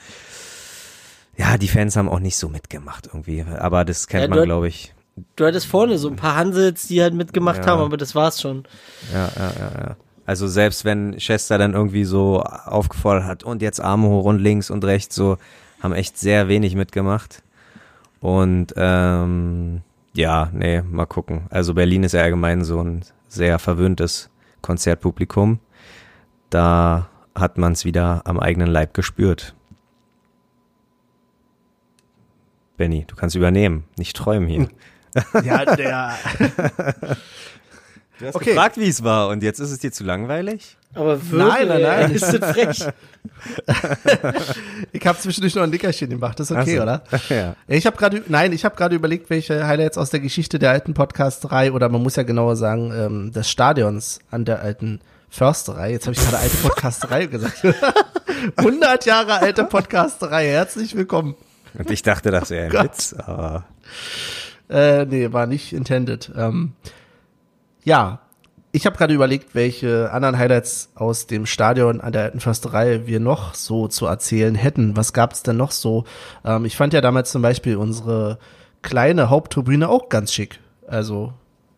[1.38, 3.44] ja, die Fans haben auch nicht so mitgemacht irgendwie.
[3.44, 4.94] Aber das kennt Ja, man, glaube ich.
[5.36, 7.68] Du hattest vorne so ein paar Hansels, die halt mitgemacht Ja.
[7.72, 8.64] haben, aber das war's schon.
[9.14, 9.96] Ja, ja, ja, ja.
[10.26, 14.70] Also selbst wenn Chester dann irgendwie so aufgefordert hat und jetzt Arme hoch und links
[14.70, 15.38] und rechts, so
[15.82, 17.44] haben echt sehr wenig mitgemacht.
[18.20, 19.82] Und ähm,
[20.18, 21.46] ja, nee, mal gucken.
[21.50, 24.30] Also Berlin ist ja allgemein so ein sehr verwöhntes
[24.62, 25.60] Konzertpublikum.
[26.50, 29.56] Da hat man es wieder am eigenen Leib gespürt.
[32.78, 34.68] Benny, du kannst übernehmen, nicht träumen hier.
[35.44, 36.16] Ja, der.
[38.20, 38.46] Du hast Okay.
[38.52, 40.76] gefragt, wie es war und jetzt ist es dir zu langweilig?
[40.96, 42.12] Aber Nein, nein, nein.
[42.16, 42.88] Ist das frech?
[44.92, 46.40] ich habe zwischendurch noch ein Nickerchen gemacht.
[46.40, 46.82] Das ist okay, so.
[46.84, 47.04] oder?
[47.30, 47.56] ja.
[47.68, 50.94] Ich habe gerade, nein, ich habe gerade überlegt, welche Highlights aus der Geschichte der alten
[50.96, 55.00] Podcasterei oder man muss ja genauer sagen, ähm, des Stadions an der alten
[55.30, 55.92] Försterei.
[55.92, 57.62] Jetzt habe ich gerade alte Podcasterei gesagt.
[58.56, 60.48] 100 Jahre alte Podcasterei.
[60.48, 61.36] Herzlich willkommen.
[61.78, 62.86] Und ich dachte, das wäre ein Gott.
[62.86, 63.66] Witz, aber
[64.70, 66.32] Äh, nee, war nicht intended.
[66.36, 66.74] Ähm,
[67.88, 68.20] ja,
[68.74, 73.22] ich habe gerade überlegt, welche anderen Highlights aus dem Stadion an der alten Försterei wir
[73.22, 74.98] noch so zu erzählen hätten.
[74.98, 76.04] Was gab's denn noch so?
[76.44, 78.40] Ähm, ich fand ja damals zum Beispiel unsere
[78.82, 80.60] kleine Haupttribüne auch ganz schick.
[80.86, 81.34] Also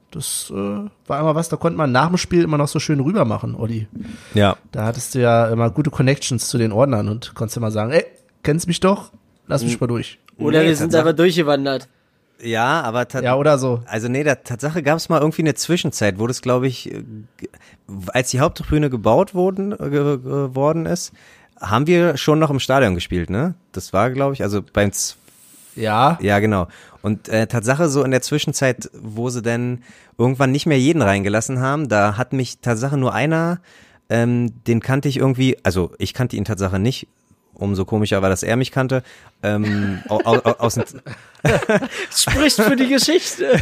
[0.10, 3.00] das äh, war immer was, da konnte man nach dem Spiel immer noch so schön
[3.00, 3.88] rüber machen, Olli.
[4.34, 7.92] ja, Da hattest du ja immer gute Connections zu den Ordnern und konntest immer sagen,
[7.92, 8.06] ey,
[8.42, 9.12] kennst mich doch?
[9.46, 10.18] Lass mich mal durch.
[10.40, 11.88] Oder Nee, wir sind einfach durchgewandert.
[12.42, 13.82] Ja, aber ja oder so.
[13.86, 17.04] Also nee, der Tatsache gab es mal irgendwie eine Zwischenzeit, wo das glaube ich, äh,
[18.08, 21.12] als die Haupttribüne gebaut wurden, äh, geworden ist,
[21.60, 23.56] haben wir schon noch im Stadion gespielt, ne?
[23.72, 25.18] Das war glaube ich, also beim Z
[25.76, 26.18] ja.
[26.22, 26.68] Ja, genau.
[27.02, 29.84] Und äh, Tatsache so in der Zwischenzeit, wo sie denn
[30.18, 33.60] irgendwann nicht mehr jeden reingelassen haben, da hat mich Tatsache nur einer,
[34.10, 37.08] ähm, den kannte ich irgendwie, also ich kannte ihn Tatsache nicht,
[37.60, 39.04] umso komischer war, dass er mich kannte.
[39.44, 40.96] Ähm, aus, aus, aus
[42.12, 43.60] Spricht für die Geschichte.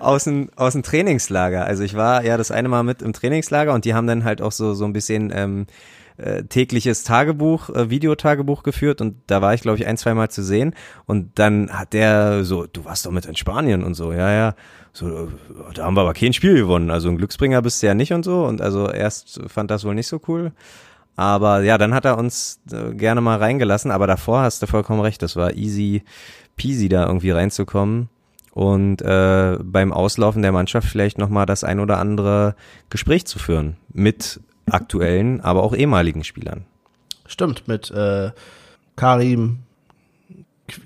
[0.00, 1.64] aus, dem, aus dem Trainingslager.
[1.64, 4.42] Also ich war ja das eine Mal mit im Trainingslager und die haben dann halt
[4.42, 5.66] auch so, so ein bisschen ähm,
[6.18, 10.30] äh, tägliches Tagebuch, äh, Videotagebuch geführt und da war ich, glaube ich, ein, zwei Mal
[10.30, 10.74] zu sehen.
[11.06, 14.54] Und dann hat der so, du warst doch mit in Spanien und so, ja, ja.
[14.92, 15.28] So, äh,
[15.74, 16.90] da haben wir aber kein Spiel gewonnen.
[16.90, 18.44] Also ein Glücksbringer bist du ja nicht und so.
[18.44, 20.52] Und also erst fand das wohl nicht so cool.
[21.16, 23.90] Aber ja, dann hat er uns äh, gerne mal reingelassen.
[23.90, 25.22] Aber davor hast du vollkommen recht.
[25.22, 26.02] Das war easy
[26.56, 28.08] peasy, da irgendwie reinzukommen.
[28.52, 32.54] Und äh, beim Auslaufen der Mannschaft vielleicht nochmal das ein oder andere
[32.88, 33.76] Gespräch zu führen.
[33.92, 36.64] Mit aktuellen, aber auch ehemaligen Spielern.
[37.26, 38.30] Stimmt, mit äh,
[38.96, 39.60] Karim.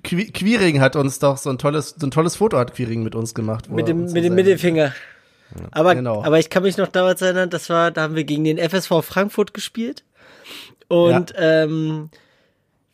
[0.05, 3.15] Qu Quiring hat uns doch so ein tolles, so ein tolles Foto hat Quiring mit
[3.15, 3.71] uns gemacht.
[3.71, 4.93] Mit dem, mit dem Mittelfinger.
[5.71, 6.23] Aber, genau.
[6.23, 9.03] aber ich kann mich noch damals erinnern, das war, da haben wir gegen den FSV
[9.03, 10.05] Frankfurt gespielt.
[10.91, 11.63] Und ja.
[11.63, 12.11] ähm,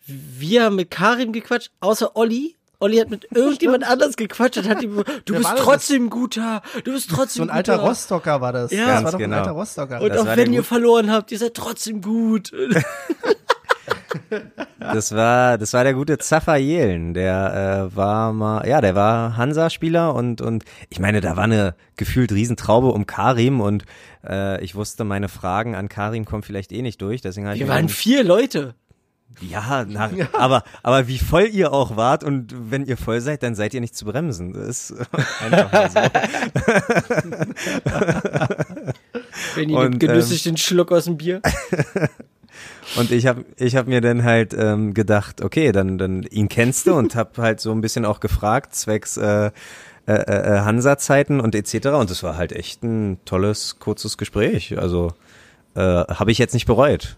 [0.05, 2.55] wir haben mit Karim gequatscht, außer Olli.
[2.79, 6.93] Olli hat mit irgendjemand anders gequatscht und hat ihm, du Wer bist trotzdem guter, du
[6.93, 7.47] bist trotzdem guter.
[7.47, 7.89] So ein alter guter.
[7.89, 8.71] Rostocker war das.
[8.71, 9.37] Ja, das war doch genau.
[9.37, 10.03] ein alter Rostocker.
[10.03, 12.53] Und das auch wenn ihr verloren habt, ihr seid trotzdem gut.
[14.79, 19.37] Das war, das war der gute Zaffer Jelen, der äh, war mal, ja, der war
[19.37, 23.85] Hansa-Spieler und und ich meine, da war eine gefühlt Riesentraube um Karim und
[24.27, 27.89] äh, ich wusste, meine Fragen an Karim kommen vielleicht eh nicht durch, deswegen Wir waren
[27.89, 28.75] vier Leute.
[29.41, 33.43] Ja, na, ja, aber aber wie voll ihr auch wart und wenn ihr voll seid,
[33.43, 34.53] dann seid ihr nicht zu bremsen.
[34.53, 35.01] Das ist
[35.41, 36.01] einfach mal so.
[39.57, 41.43] wenn ihr und, genüsslich ähm, den Schluck aus dem Bier.
[42.97, 46.87] Und ich habe ich hab mir dann halt ähm, gedacht, okay, dann, dann ihn kennst
[46.87, 49.51] du und habe halt so ein bisschen auch gefragt, zwecks äh,
[50.07, 51.89] äh, äh, Hansa-Zeiten und etc.
[51.89, 54.79] Und es war halt echt ein tolles, kurzes Gespräch.
[54.79, 55.13] Also
[55.75, 57.17] äh, habe ich jetzt nicht bereut,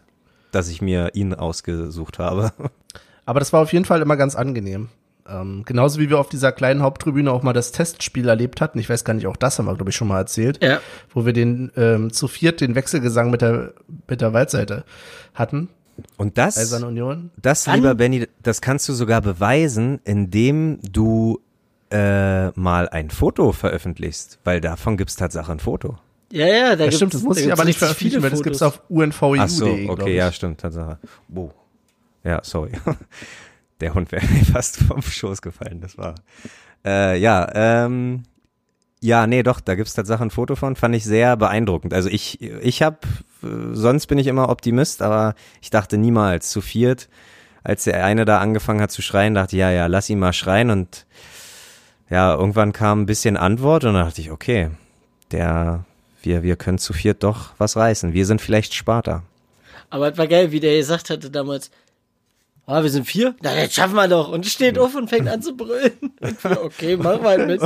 [0.52, 2.52] dass ich mir ihn ausgesucht habe.
[3.26, 4.88] Aber das war auf jeden Fall immer ganz angenehm.
[5.28, 8.78] Ähm, genauso wie wir auf dieser kleinen Haupttribüne auch mal das Testspiel erlebt hatten.
[8.78, 10.62] Ich weiß gar nicht, auch das haben wir, glaube ich, schon mal erzählt.
[10.62, 10.80] Ja.
[11.10, 13.74] Wo wir den ähm, zu viert den Wechselgesang mit der,
[14.08, 14.84] mit der Waldseite
[15.34, 15.68] hatten.
[16.16, 17.30] Und das, Union.
[17.40, 21.40] das, lieber Benny, das kannst du sogar beweisen, indem du
[21.90, 25.96] äh, mal ein Foto veröffentlichst, weil davon gibt's tatsächlich ein Foto.
[26.30, 28.82] Ja, ja, da ja, stimmt, das muss ich aber nicht veröffentlichen, weil das gibt's auf
[28.88, 29.40] unvu.de.
[29.40, 30.98] Ach so, okay, ja, stimmt, Tatsache.
[31.26, 31.54] Boah.
[32.22, 32.72] Ja, sorry.
[33.80, 36.14] Der Hund wäre mir fast vom Schoß gefallen, das war.
[36.84, 38.24] Äh, ja, ähm,
[39.00, 41.94] ja, nee, doch, da gibt's tatsächlich ein Foto von, fand ich sehr beeindruckend.
[41.94, 42.98] Also ich, ich habe,
[43.72, 47.08] sonst bin ich immer Optimist, aber ich dachte niemals zu viert,
[47.62, 50.32] als der eine da angefangen hat zu schreien, dachte ich, ja, ja, lass ihn mal
[50.32, 51.06] schreien und
[52.10, 54.70] ja, irgendwann kam ein bisschen Antwort und dann dachte ich, okay,
[55.30, 55.84] der,
[56.22, 58.14] wir, wir können zu viert doch was reißen.
[58.14, 59.22] Wir sind vielleicht Sparta.
[59.90, 61.70] Aber es war geil, wie der gesagt hatte damals,
[62.70, 63.34] Ah, wir sind vier?
[63.40, 64.28] Na, jetzt schaffen wir doch.
[64.28, 65.92] Und steht auf und fängt an zu brüllen.
[66.62, 67.62] okay, machen wir halt mit.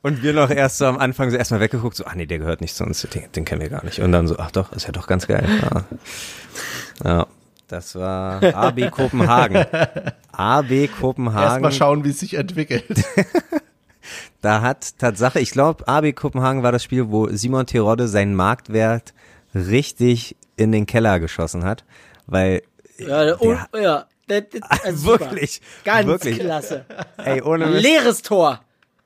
[0.00, 2.62] Und wir noch erst so am Anfang so erstmal weggeguckt, so, ah nee, der gehört
[2.62, 3.98] nicht zu uns, den, den kennen wir gar nicht.
[3.98, 5.46] Und dann so, ach doch, ist ja doch ganz geil.
[5.62, 5.84] Ja,
[7.04, 7.26] ja
[7.68, 9.66] das war AB Kopenhagen.
[10.32, 11.62] AB Kopenhagen.
[11.62, 12.86] Erstmal schauen, wie es sich entwickelt.
[14.40, 19.12] da hat Tatsache, ich glaube, AB Kopenhagen war das Spiel, wo Simon Terodde seinen Marktwert
[19.54, 21.84] richtig in den Keller geschossen hat,
[22.26, 22.62] weil
[22.96, 25.60] ja, der, der, ja, also wirklich.
[25.84, 26.38] Ganz wirklich.
[26.38, 26.84] klasse.
[27.18, 27.66] Ey, ohne.
[27.66, 28.60] Leeres Tor.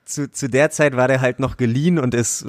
[0.04, 2.44] Zu, zu der Zeit war der halt noch geliehen und ist,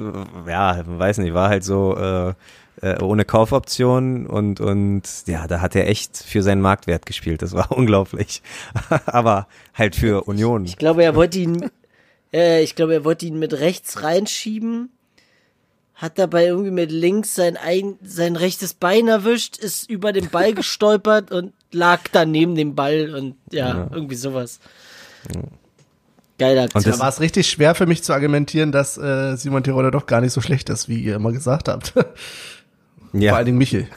[0.46, 2.34] ja, weiß nicht, war halt so äh,
[2.82, 7.40] äh, ohne Kaufoption und und ja, da hat er echt für seinen Marktwert gespielt.
[7.40, 8.42] Das war unglaublich.
[9.06, 10.66] Aber halt für Union.
[10.66, 11.70] Ich glaube, er wollte ihn,
[12.32, 14.90] äh, ich glaube, er wollte ihn mit rechts reinschieben
[15.96, 20.52] hat dabei irgendwie mit links sein, ein, sein rechtes Bein erwischt, ist über den Ball
[20.52, 23.88] gestolpert und lag dann neben dem Ball und ja, ja.
[23.92, 24.58] irgendwie sowas.
[25.32, 25.42] Ja.
[26.38, 26.84] Geile Aktion.
[26.84, 30.06] Und da war es richtig schwer für mich zu argumentieren, dass äh, Simon Tirol doch
[30.06, 31.94] gar nicht so schlecht ist, wie ihr immer gesagt habt.
[33.12, 33.30] Ja.
[33.30, 33.88] Vor allen Dingen Michel.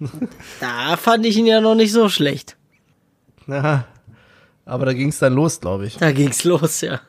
[0.60, 2.56] da fand ich ihn ja noch nicht so schlecht.
[3.46, 3.86] Ja,
[4.66, 5.96] aber da ging es dann los, glaube ich.
[5.96, 7.00] Da ging es los, ja.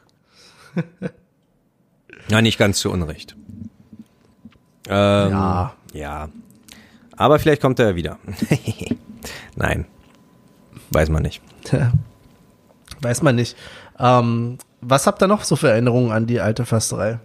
[2.29, 3.35] ja, nicht ganz zu Unrecht.
[4.87, 5.73] Ähm, ja.
[5.91, 6.29] Ja.
[7.17, 8.19] Aber vielleicht kommt er wieder.
[9.55, 9.85] Nein.
[10.93, 11.41] Weiß man nicht.
[13.01, 13.56] Weiß man nicht.
[13.99, 17.19] Ähm, was habt ihr noch so für Erinnerungen an die alte Försterei?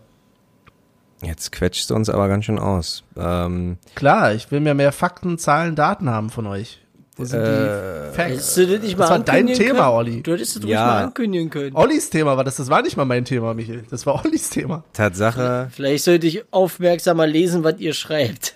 [1.22, 3.02] Jetzt quetscht du uns aber ganz schön aus.
[3.16, 6.80] Ähm, Klar, ich will mir mehr Fakten, Zahlen, Daten haben von euch.
[7.16, 8.30] Wo sind Äh, die Facts?
[8.30, 9.88] Hättest du das nicht mal Das war dein Thema, können?
[9.90, 10.22] Olli.
[10.22, 10.86] Du hättest ruhig Ja.
[10.86, 11.74] mal ankündigen können.
[11.74, 13.82] Ollis Thema war das, das war nicht mal mein Thema, Michael.
[13.90, 14.84] Das war Ollis Thema.
[14.92, 18.54] Tatsache, Vielleicht sollte ich aufmerksamer lesen, was ihr schreibt.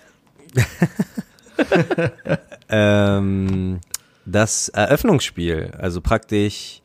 [2.69, 3.79] ähm,
[4.25, 6.79] das Eröffnungsspiel, also praktisch.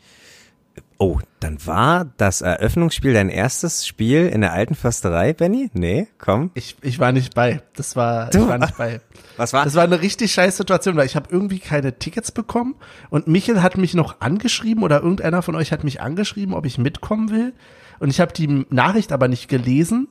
[1.00, 5.70] Oh, dann war das Eröffnungsspiel dein erstes Spiel in der alten Försterei, Benny?
[5.72, 6.50] Nee, komm.
[6.54, 7.62] Ich, ich war nicht bei.
[7.76, 9.00] Das war, Du- ich war nicht bei.
[9.36, 9.62] Was war?
[9.64, 12.74] Das war eine richtig scheiß Situation, weil ich habe irgendwie keine Tickets bekommen
[13.10, 16.78] und Michael hat mich noch angeschrieben oder irgendeiner von euch hat mich angeschrieben, ob ich
[16.78, 17.52] mitkommen will
[18.00, 20.08] und ich habe die Nachricht aber nicht gelesen.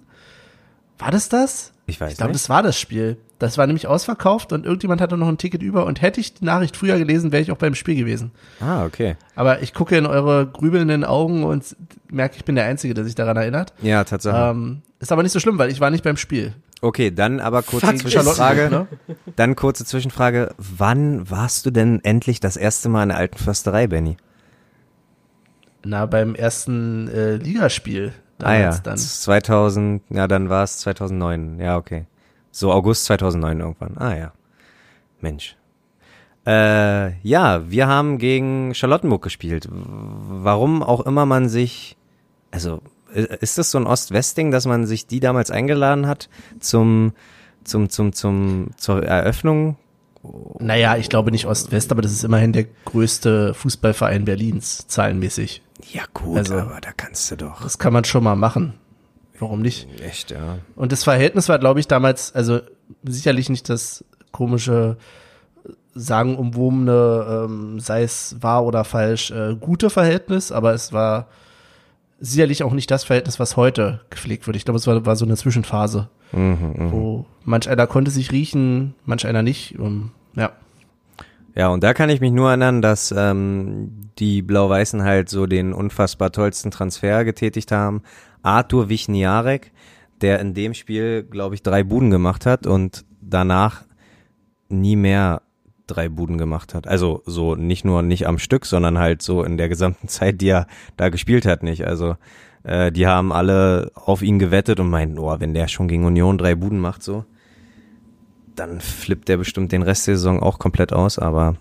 [0.98, 1.74] War das das?
[1.86, 2.42] Ich weiß Ich glaube, nicht.
[2.44, 3.18] das war das Spiel.
[3.40, 6.46] Das war nämlich ausverkauft und irgendjemand hatte noch ein Ticket über und hätte ich die
[6.46, 8.32] Nachricht früher gelesen, wäre ich auch beim Spiel gewesen.
[8.60, 9.16] Ah, okay.
[9.36, 11.76] Aber ich gucke in eure grübelnden Augen und
[12.10, 13.74] merke, ich bin der Einzige, der sich daran erinnert.
[13.82, 14.52] Ja, Tatsache.
[14.52, 16.54] Ähm, ist aber nicht so schlimm, weil ich war nicht beim Spiel.
[16.82, 18.70] Okay, dann aber kurze Fuck, Zwischenfrage.
[18.70, 18.88] Ne?
[19.36, 20.54] Dann kurze Zwischenfrage.
[20.58, 24.18] Wann warst du denn endlich das erste Mal in der alten Försterei, Benny?
[25.84, 28.14] Na, beim ersten äh, Ligaspiel.
[28.40, 28.98] Ah ja, damals Dann.
[28.98, 31.60] 2000, ja, dann war es 2009.
[31.60, 32.06] Ja, okay.
[32.52, 33.98] So August 2009 irgendwann.
[33.98, 34.34] Ah ja.
[35.22, 35.56] Mensch.
[36.46, 39.68] Äh, ja, wir haben gegen Charlottenburg gespielt.
[39.70, 41.98] Warum auch immer man sich,
[42.52, 42.82] also
[43.14, 46.30] ist das so ein Ost-West-Ding, dass man sich die damals eingeladen hat
[46.60, 47.14] zum,
[47.64, 49.76] zum, zum, zum, zur Eröffnung?
[50.60, 55.62] Naja, ich glaube nicht Ost-West, aber das ist immerhin der größte Fußballverein Berlins, zahlenmäßig.
[55.92, 57.62] Ja gut, Also- aber da kannst du doch.
[57.62, 58.74] Das kann man schon mal machen.
[59.40, 59.88] Warum nicht?
[60.02, 60.60] Echt, ja.
[60.76, 62.60] Und das Verhältnis war, glaube ich, damals, also
[63.04, 64.98] sicherlich nicht das komische,
[65.94, 71.28] sagenumwobene, ähm, sei es wahr oder falsch, äh, gute Verhältnis, aber es war
[72.20, 74.56] sicherlich auch nicht das Verhältnis, was heute gepflegt wird.
[74.58, 79.26] Ich glaube, es war, war so eine Zwischenphase, wo manch einer konnte sich riechen, manch
[79.26, 79.78] einer nicht.
[79.80, 80.52] Um, ja.
[81.56, 85.74] Ja, und da kann ich mich nur erinnern, dass ähm, die Blau-Weißen halt so den
[85.74, 88.04] unfassbar tollsten Transfer getätigt haben.
[88.48, 89.72] Arthur Wichniarek,
[90.22, 93.84] der in dem Spiel, glaube ich, drei Buden gemacht hat und danach
[94.70, 95.42] nie mehr
[95.86, 96.88] drei Buden gemacht hat.
[96.88, 100.50] Also so nicht nur nicht am Stück, sondern halt so in der gesamten Zeit, die
[100.50, 101.86] er da gespielt hat, nicht.
[101.86, 102.16] Also
[102.64, 106.38] äh, die haben alle auf ihn gewettet und meinten, oh, wenn der schon gegen Union
[106.38, 107.26] drei Buden macht, so,
[108.56, 111.56] dann flippt der bestimmt den Rest der Saison auch komplett aus, aber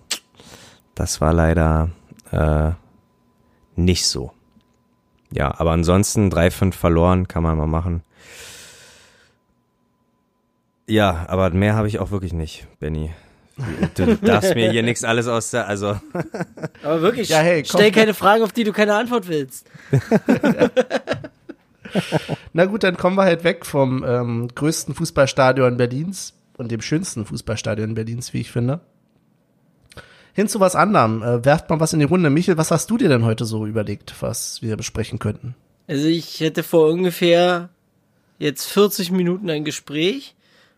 [0.95, 1.91] das war leider
[2.31, 2.71] äh,
[3.77, 4.33] nicht so.
[5.33, 8.03] Ja, aber ansonsten 3-5 verloren, kann man mal machen.
[10.87, 13.11] Ja, aber mehr habe ich auch wirklich nicht, Benny.
[13.95, 15.99] Du darfst mir hier nichts alles aus der, also
[16.83, 17.81] Aber wirklich, Ja, hey, komm.
[17.81, 19.67] stell keine Fragen, auf die du keine Antwort willst.
[22.53, 27.25] Na gut, dann kommen wir halt weg vom ähm, größten Fußballstadion Berlins und dem schönsten
[27.25, 28.81] Fußballstadion Berlins, wie ich finde.
[30.37, 31.23] Hin zu was anderem.
[31.23, 32.29] Äh, werft mal was in die Runde.
[32.29, 35.55] Michel, was hast du dir denn heute so überlegt, was wir besprechen könnten?
[35.87, 37.71] Also ich hätte vor ungefähr
[38.39, 40.35] jetzt 40 Minuten ein Gespräch,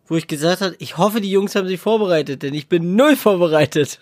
[0.06, 3.16] wo ich gesagt habe, ich hoffe, die Jungs haben sich vorbereitet, denn ich bin null
[3.16, 3.98] vorbereitet.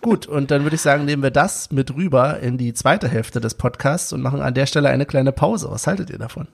[0.00, 3.40] Gut, und dann würde ich sagen, nehmen wir das mit rüber in die zweite Hälfte
[3.40, 5.70] des Podcasts und machen an der Stelle eine kleine Pause.
[5.70, 6.48] Was haltet ihr davon?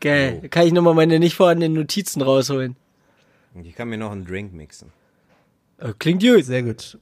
[0.00, 0.38] Geil.
[0.40, 2.76] Da kann ich nochmal meine nicht vorhandenen Notizen rausholen.
[3.62, 4.90] ich kann mir noch einen Drink mixen.
[5.76, 6.46] Äh, Klingt gut.
[6.46, 6.98] Sehr gut.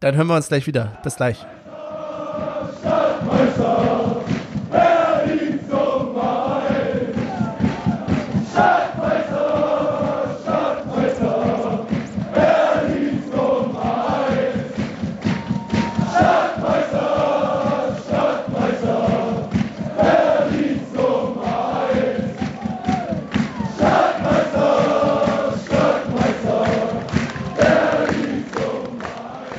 [0.00, 0.98] Dann hören wir uns gleich wieder.
[1.02, 1.44] Bis gleich.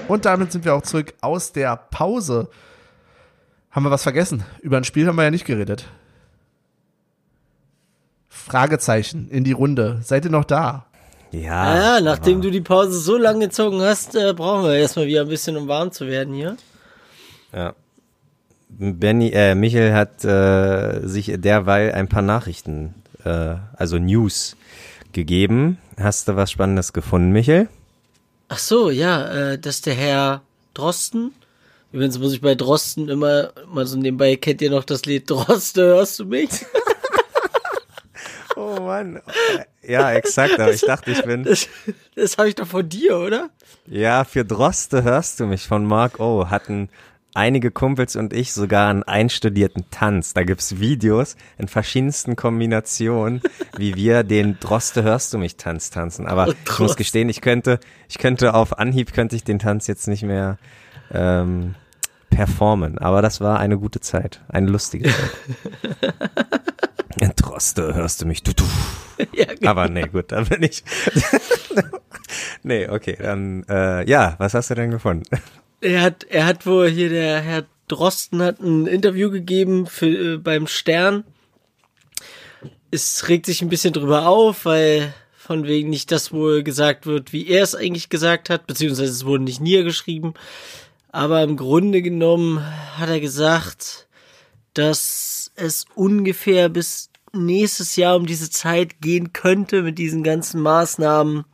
[0.10, 2.50] Und damit sind wir auch zurück aus der Pause.
[3.70, 4.44] Haben wir was vergessen?
[4.60, 5.86] Über ein Spiel haben wir ja nicht geredet.
[8.28, 10.00] Fragezeichen in die Runde.
[10.02, 10.88] Seid ihr noch da?
[11.32, 11.62] Ja.
[11.62, 15.22] Ah, ja, nachdem du die Pause so lang gezogen hast, äh, brauchen wir erstmal wieder
[15.22, 16.58] ein bisschen, um warm zu werden hier.
[17.54, 17.76] Ja.
[18.70, 22.96] Benny, äh, Michael hat äh, sich derweil ein paar Nachrichten,
[23.26, 24.58] äh, also News
[25.12, 25.78] gegeben.
[26.00, 27.70] Hast du was Spannendes gefunden, Michael?
[28.50, 30.42] Ach so, ja, äh, dass der Herr
[30.74, 31.34] Drosten,
[31.92, 35.84] übrigens muss ich bei Drosten immer mal so nebenbei, kennt ihr noch das Lied Droste,
[35.84, 36.50] hörst du mich?
[38.56, 39.22] Oh Mann.
[39.82, 41.44] Ja, exakt, aber ich dachte, ich bin.
[41.44, 41.70] Das,
[42.16, 43.50] das habe ich doch von dir, oder?
[43.88, 46.50] Ja, für Droste hörst du mich von Mark O.
[46.50, 46.90] Hat ein
[47.34, 50.34] einige Kumpels und ich sogar einen einstudierten Tanz.
[50.34, 53.42] Da gibt's Videos in verschiedensten Kombinationen,
[53.78, 56.28] wie wir den Droste hörst du mich Tanz tanzen.
[56.28, 59.88] Aber oh, ich muss gestehen, ich könnte, ich könnte auf Anhieb könnte ich den Tanz
[59.88, 60.58] jetzt nicht mehr
[61.12, 61.76] ähm,
[62.30, 62.98] performen.
[62.98, 66.16] Aber das war eine gute Zeit, eine lustige Zeit.
[67.36, 68.44] Droste, hörst du mich?
[68.44, 68.64] Du, du.
[69.34, 69.72] Ja, genau.
[69.72, 70.84] Aber nee, gut, da bin ich.
[72.64, 75.26] nee, okay, dann äh, ja, was hast du denn gefunden?
[75.82, 80.38] Er hat, er hat wohl hier der Herr Drosten hat ein Interview gegeben für, äh,
[80.38, 81.24] beim Stern.
[82.92, 87.34] Es regt sich ein bisschen drüber auf, weil von wegen nicht das wohl gesagt wird,
[87.34, 90.36] wie er es eigentlich gesagt hat, beziehungsweise es wurde nicht niedergeschrieben.
[91.12, 92.64] Aber im Grunde genommen
[92.98, 94.08] hat er gesagt,
[94.76, 101.46] dass es ungefähr bis nächstes Jahr um diese Zeit gehen könnte mit diesen ganzen Maßnahmen,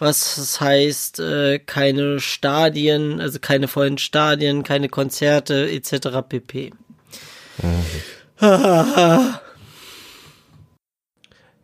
[0.00, 6.22] was heißt, äh, keine Stadien, also keine vollen Stadien, keine Konzerte etc.
[6.28, 6.72] pp.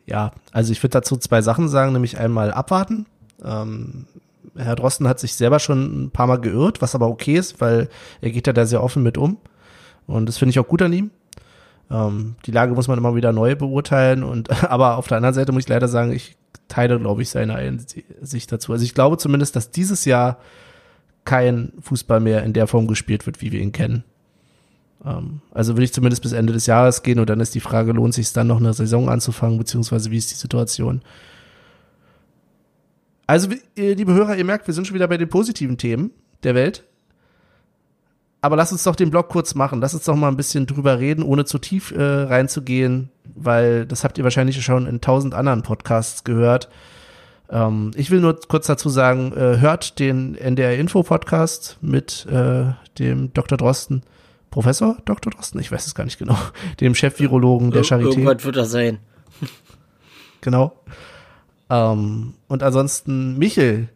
[0.06, 3.06] Ja, also ich würde dazu zwei Sachen sagen, nämlich einmal abwarten.
[3.44, 4.06] Ähm,
[4.56, 7.88] Herr Drosten hat sich selber schon ein paar Mal geirrt, was aber okay ist, weil
[8.20, 9.38] er geht ja da sehr offen mit um.
[10.06, 11.10] Und das finde ich auch gut an ihm.
[11.90, 15.52] Ähm, die Lage muss man immer wieder neu beurteilen und aber auf der anderen Seite
[15.52, 16.36] muss ich leider sagen, ich
[16.68, 18.72] teile, glaube ich, seine Einsicht dazu.
[18.72, 20.38] Also ich glaube zumindest, dass dieses Jahr
[21.24, 24.04] kein Fußball mehr in der Form gespielt wird, wie wir ihn kennen.
[25.04, 27.92] Ähm, also will ich zumindest bis Ende des Jahres gehen und dann ist die Frage,
[27.92, 31.02] lohnt sich dann noch eine Saison anzufangen, beziehungsweise wie ist die Situation?
[33.26, 36.12] Also, liebe Hörer, ihr merkt, wir sind schon wieder bei den positiven Themen
[36.44, 36.84] der Welt
[38.40, 39.80] aber lass uns doch den Blog kurz machen.
[39.80, 44.04] Lass uns doch mal ein bisschen drüber reden, ohne zu tief äh, reinzugehen, weil das
[44.04, 46.68] habt ihr wahrscheinlich schon in tausend anderen Podcasts gehört.
[47.50, 52.66] Ähm, ich will nur kurz dazu sagen, äh, hört den NDR Info Podcast mit äh,
[52.98, 53.58] dem Dr.
[53.58, 54.02] Drosten.
[54.50, 55.32] Professor Dr.
[55.32, 55.60] Drosten?
[55.60, 56.38] Ich weiß es gar nicht genau.
[56.80, 58.04] Dem Chef-Virologen der Charité.
[58.06, 58.98] Irgendwas wird das sein.
[60.40, 60.80] genau.
[61.68, 63.88] Ähm, und ansonsten Michel,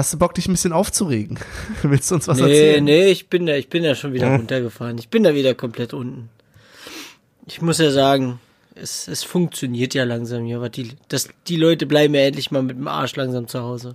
[0.00, 1.38] Hast du Bock, dich ein bisschen aufzuregen?
[1.82, 2.82] Willst du uns was nee, erzählen?
[2.82, 4.96] Nee, nee, ich bin da, ich bin da schon wieder runtergefahren.
[4.96, 6.30] Ich bin da wieder komplett unten.
[7.46, 8.40] Ich muss ja sagen,
[8.74, 12.62] es, es funktioniert ja langsam hier, aber die, das, die Leute bleiben ja endlich mal
[12.62, 13.94] mit dem Arsch langsam zu Hause.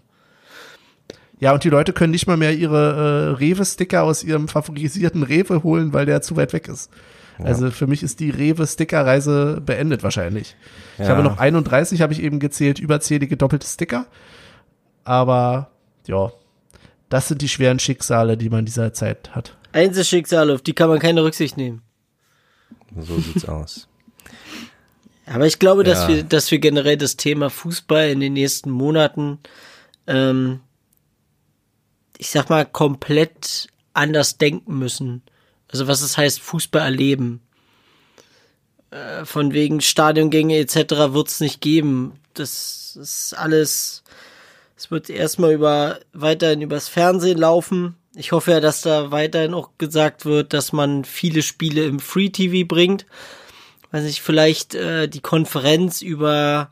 [1.40, 5.64] Ja, und die Leute können nicht mal mehr ihre äh, Rewe-Sticker aus ihrem favorisierten Rewe
[5.64, 6.92] holen, weil der zu weit weg ist.
[7.40, 7.46] Ja.
[7.46, 10.56] Also für mich ist die Rewe-Sticker-Reise beendet wahrscheinlich.
[11.00, 11.06] Ja.
[11.06, 14.06] Ich habe noch 31, habe ich eben gezählt, überzählige doppelte Sticker.
[15.04, 15.72] Aber
[16.08, 16.32] ja,
[17.10, 19.56] das sind die schweren Schicksale, die man in dieser Zeit hat.
[19.74, 21.82] Einzelschicksale, auf die kann man keine Rücksicht nehmen.
[22.98, 23.88] So sieht's aus.
[25.26, 26.08] Aber ich glaube, dass ja.
[26.10, 29.40] wir, dass wir generell das Thema Fußball in den nächsten Monaten,
[30.08, 30.60] ähm,
[32.18, 35.24] ich sag mal, komplett anders denken müssen.
[35.68, 37.42] Also was es heißt, Fußball erleben.
[38.92, 41.14] Äh, von wegen Stadiongänge etc.
[41.14, 42.14] wird's nicht geben.
[42.34, 44.04] Das ist alles
[44.78, 47.96] es wird erstmal über, weiterhin übers Fernsehen laufen.
[48.16, 52.30] Ich hoffe ja, dass da weiterhin auch gesagt wird, dass man viele Spiele im Free
[52.30, 53.06] TV bringt.
[53.92, 56.70] Weiß nicht, vielleicht äh, die Konferenz über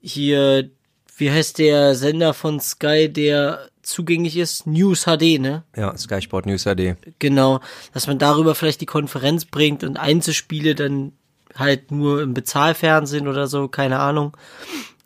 [0.00, 0.70] hier,
[1.16, 4.66] wie heißt der Sender von Sky, der zugänglich ist?
[4.66, 5.64] News HD, ne?
[5.76, 6.96] Ja, Sky Sport News HD.
[7.18, 7.60] Genau,
[7.92, 11.12] dass man darüber vielleicht die Konferenz bringt und Einzelspiele dann
[11.54, 14.36] halt nur im Bezahlfernsehen oder so, keine Ahnung.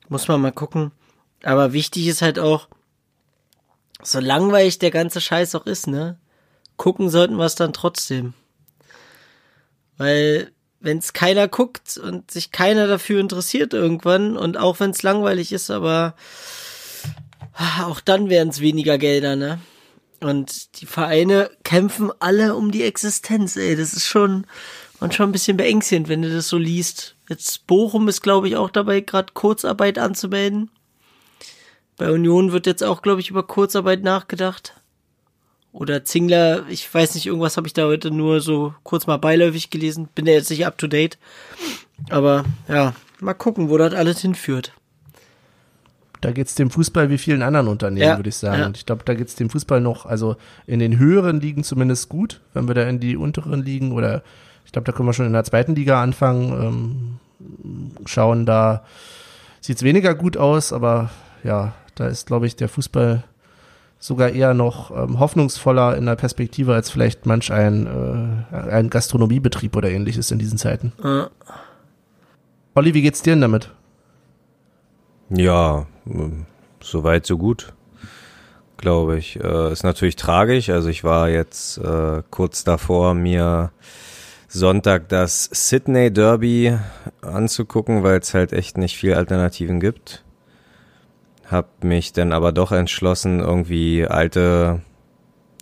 [0.09, 0.93] Muss man mal gucken.
[1.43, 2.69] Aber wichtig ist halt auch,
[4.03, 6.19] so langweilig der ganze Scheiß auch ist, ne?
[6.77, 8.35] Gucken sollten wir es dann trotzdem.
[9.97, 15.03] Weil, wenn es keiner guckt und sich keiner dafür interessiert irgendwann, und auch wenn es
[15.03, 16.15] langweilig ist, aber
[17.83, 19.61] auch dann wären es weniger Gelder, ne?
[20.21, 23.77] Und die Vereine kämpfen alle um die Existenz, ey.
[23.77, 24.47] Das ist schon,
[25.01, 27.17] und schon ein bisschen beängstigend, wenn du das so liest.
[27.29, 30.71] Jetzt Bochum ist, glaube ich, auch dabei, gerade Kurzarbeit anzumelden.
[32.03, 34.75] Bei Union wird jetzt auch, glaube ich, über Kurzarbeit nachgedacht.
[35.71, 39.71] Oder Zingler, ich weiß nicht, irgendwas habe ich da heute nur so kurz mal beiläufig
[39.71, 40.09] gelesen.
[40.13, 41.17] Bin ja jetzt nicht up to date.
[42.11, 44.73] Aber ja, mal gucken, wo das alles hinführt.
[46.21, 48.59] Da geht es dem Fußball wie vielen anderen Unternehmen, ja, würde ich sagen.
[48.59, 48.67] Ja.
[48.67, 50.35] Und ich glaube, da geht es dem Fußball noch, also
[50.67, 54.25] in den höheren Ligen zumindest gut, wenn wir da in die unteren Ligen oder
[54.67, 57.21] ich glaube, da können wir schon in der zweiten Liga anfangen.
[57.41, 58.85] Ähm, schauen, da
[59.61, 61.11] sieht es weniger gut aus, aber
[61.45, 63.25] ja, da ist, glaube ich, der Fußball
[63.99, 67.87] sogar eher noch ähm, hoffnungsvoller in der Perspektive als vielleicht manch ein,
[68.53, 70.93] äh, ein Gastronomiebetrieb oder ähnliches in diesen Zeiten.
[71.05, 71.27] Äh.
[72.75, 73.71] Olli, wie geht's dir denn damit?
[75.31, 75.87] Ja,
[76.83, 77.73] so weit, so gut.
[78.83, 79.39] glaube ich.
[79.43, 80.69] Äh, ist natürlich tragisch.
[80.69, 83.71] Also ich war jetzt äh, kurz davor, mir
[84.49, 86.77] Sonntag das Sydney Derby
[87.23, 90.22] anzugucken, weil es halt echt nicht viel Alternativen gibt.
[91.53, 94.81] Hab mich dann aber doch entschlossen, irgendwie alte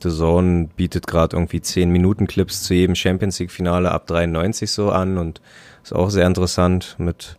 [0.02, 4.70] The Zone bietet gerade irgendwie 10 Minuten Clips zu jedem Champions League Finale ab 93
[4.70, 5.42] so an und
[5.82, 7.36] ist auch sehr interessant mit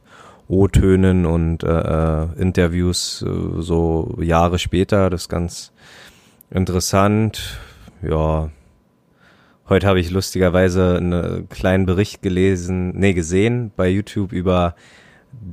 [0.50, 5.10] O-Tönen und äh, äh, Interviews äh, so Jahre später.
[5.10, 5.72] Das ist ganz
[6.50, 7.58] interessant.
[8.02, 8.50] Ja,
[9.70, 14.76] heute habe ich lustigerweise einen kleinen Bericht gelesen, nee, gesehen bei YouTube über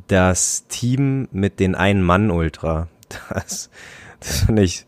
[0.07, 2.89] das Team mit den Ein-Mann-Ultra.
[3.31, 3.71] Das,
[4.21, 4.85] das finde ich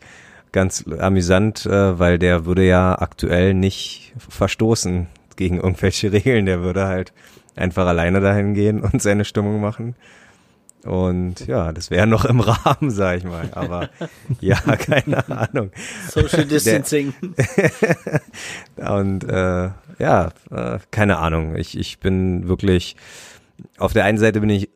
[0.51, 6.45] ganz amüsant, äh, weil der würde ja aktuell nicht verstoßen gegen irgendwelche Regeln.
[6.45, 7.13] Der würde halt
[7.55, 9.95] einfach alleine dahin gehen und seine Stimmung machen.
[10.83, 13.49] Und ja, das wäre noch im Rahmen, sag ich mal.
[13.53, 13.89] Aber
[14.41, 15.71] ja, keine Ahnung.
[16.09, 17.13] Social Distancing.
[18.75, 19.69] und äh,
[19.99, 21.55] ja, äh, keine Ahnung.
[21.55, 22.95] Ich, ich bin wirklich,
[23.77, 24.69] auf der einen Seite bin ich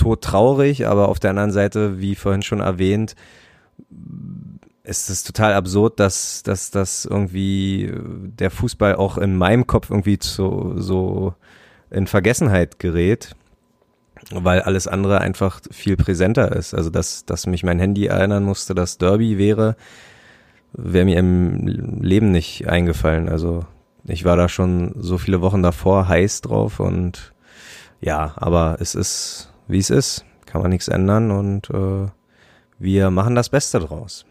[0.00, 3.14] todtraurig, aber auf der anderen Seite, wie vorhin schon erwähnt,
[4.82, 10.18] ist es total absurd, dass, dass, dass irgendwie der Fußball auch in meinem Kopf irgendwie
[10.18, 11.34] zu, so
[11.90, 13.36] in Vergessenheit gerät,
[14.30, 16.72] weil alles andere einfach viel präsenter ist.
[16.72, 19.76] Also dass, dass mich mein Handy erinnern musste, dass Derby wäre,
[20.72, 21.66] wäre mir im
[22.00, 23.28] Leben nicht eingefallen.
[23.28, 23.66] Also
[24.06, 27.34] ich war da schon so viele Wochen davor heiß drauf und
[28.00, 32.08] ja, aber es ist, wie es ist, kann man nichts ändern und äh,
[32.78, 34.24] wir machen das Beste draus.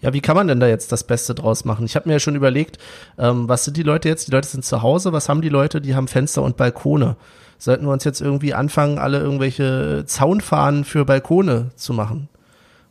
[0.00, 1.86] Ja, wie kann man denn da jetzt das Beste draus machen?
[1.86, 2.78] Ich habe mir ja schon überlegt,
[3.18, 4.28] ähm, was sind die Leute jetzt?
[4.28, 5.80] Die Leute sind zu Hause, was haben die Leute?
[5.80, 7.16] Die haben Fenster und Balkone.
[7.58, 12.28] Sollten wir uns jetzt irgendwie anfangen, alle irgendwelche Zaunfahnen für Balkone zu machen?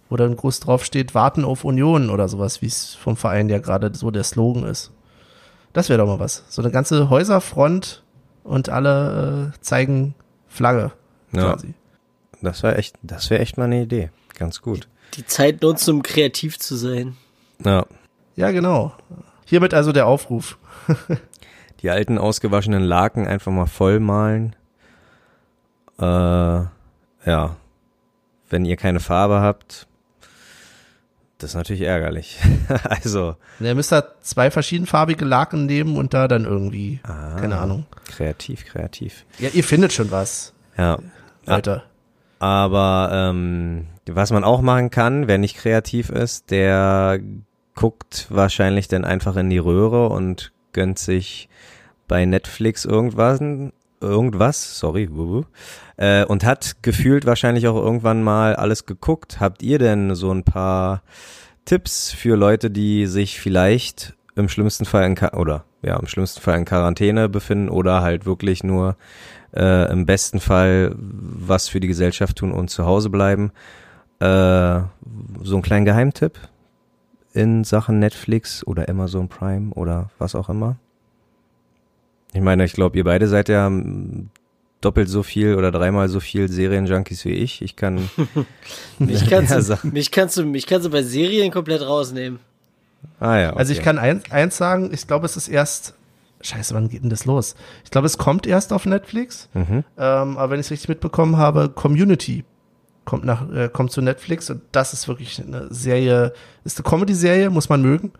[0.09, 3.59] Wo dann groß drauf steht, warten auf Union oder sowas, wie es vom Verein ja
[3.59, 4.91] gerade so der Slogan ist.
[5.73, 6.43] Das wäre doch mal was.
[6.49, 8.03] So eine ganze Häuserfront
[8.43, 10.15] und alle äh, zeigen
[10.55, 10.91] Flagge
[11.33, 11.53] ja.
[11.53, 11.73] quasi.
[12.41, 14.09] Das wäre echt, das wäre echt mal eine Idee.
[14.37, 17.15] Ganz gut die Zeit nutzen, um kreativ zu sein.
[17.63, 17.85] Ja.
[18.35, 18.93] Ja, genau.
[19.45, 20.57] Hiermit also der Aufruf.
[21.81, 24.55] die alten ausgewaschenen Laken einfach mal vollmalen.
[25.99, 27.55] Äh, ja.
[28.49, 29.87] Wenn ihr keine Farbe habt,
[31.37, 32.39] das ist natürlich ärgerlich.
[32.89, 33.35] also.
[33.59, 37.85] ihr müsst da zwei verschiedenfarbige Laken nehmen und da dann irgendwie, ah, keine Ahnung.
[38.05, 39.25] Kreativ, kreativ.
[39.39, 40.53] Ja, ihr findet schon was.
[40.77, 40.99] Ja.
[41.45, 41.83] Alter.
[42.39, 47.19] Aber ähm, was man auch machen kann, wer nicht kreativ ist, der
[47.75, 51.49] guckt wahrscheinlich dann einfach in die Röhre und gönnt sich
[52.07, 53.39] bei Netflix irgendwas,
[54.05, 55.09] irgendwas, sorry,
[55.97, 59.39] äh, und hat gefühlt wahrscheinlich auch irgendwann mal alles geguckt.
[59.39, 61.03] Habt ihr denn so ein paar
[61.65, 66.57] Tipps für Leute, die sich vielleicht im schlimmsten Fall in oder ja im schlimmsten Fall
[66.57, 68.97] in Quarantäne befinden oder halt wirklich nur
[69.55, 73.51] äh, im besten Fall was für die Gesellschaft tun und zu Hause bleiben?
[74.19, 74.81] Äh,
[75.43, 76.39] so ein kleinen Geheimtipp
[77.33, 80.77] in Sachen Netflix oder Amazon Prime oder was auch immer?
[82.35, 83.71] Ich meine, ich glaube, ihr beide seid ja
[84.81, 87.61] doppelt so viel oder dreimal so viel Serienjunkies wie ich.
[87.61, 88.09] Ich kann
[88.99, 92.39] mich, kannst du, mich kannst du mich kannst du bei Serien komplett rausnehmen.
[93.21, 93.49] Ah ja.
[93.51, 93.59] Okay.
[93.59, 95.95] Also ich kann eins, eins sagen, ich glaube, es ist erst
[96.41, 97.55] Scheiße, wann geht denn das los?
[97.85, 99.47] Ich glaube, es kommt erst auf Netflix.
[99.53, 99.85] Mhm.
[99.97, 102.43] Ähm, aber wenn ich es richtig mitbekommen habe, Community
[103.05, 106.33] kommt nach, äh, kommt zu Netflix und das ist wirklich eine Serie,
[106.65, 108.11] ist eine Comedy-Serie, muss man mögen.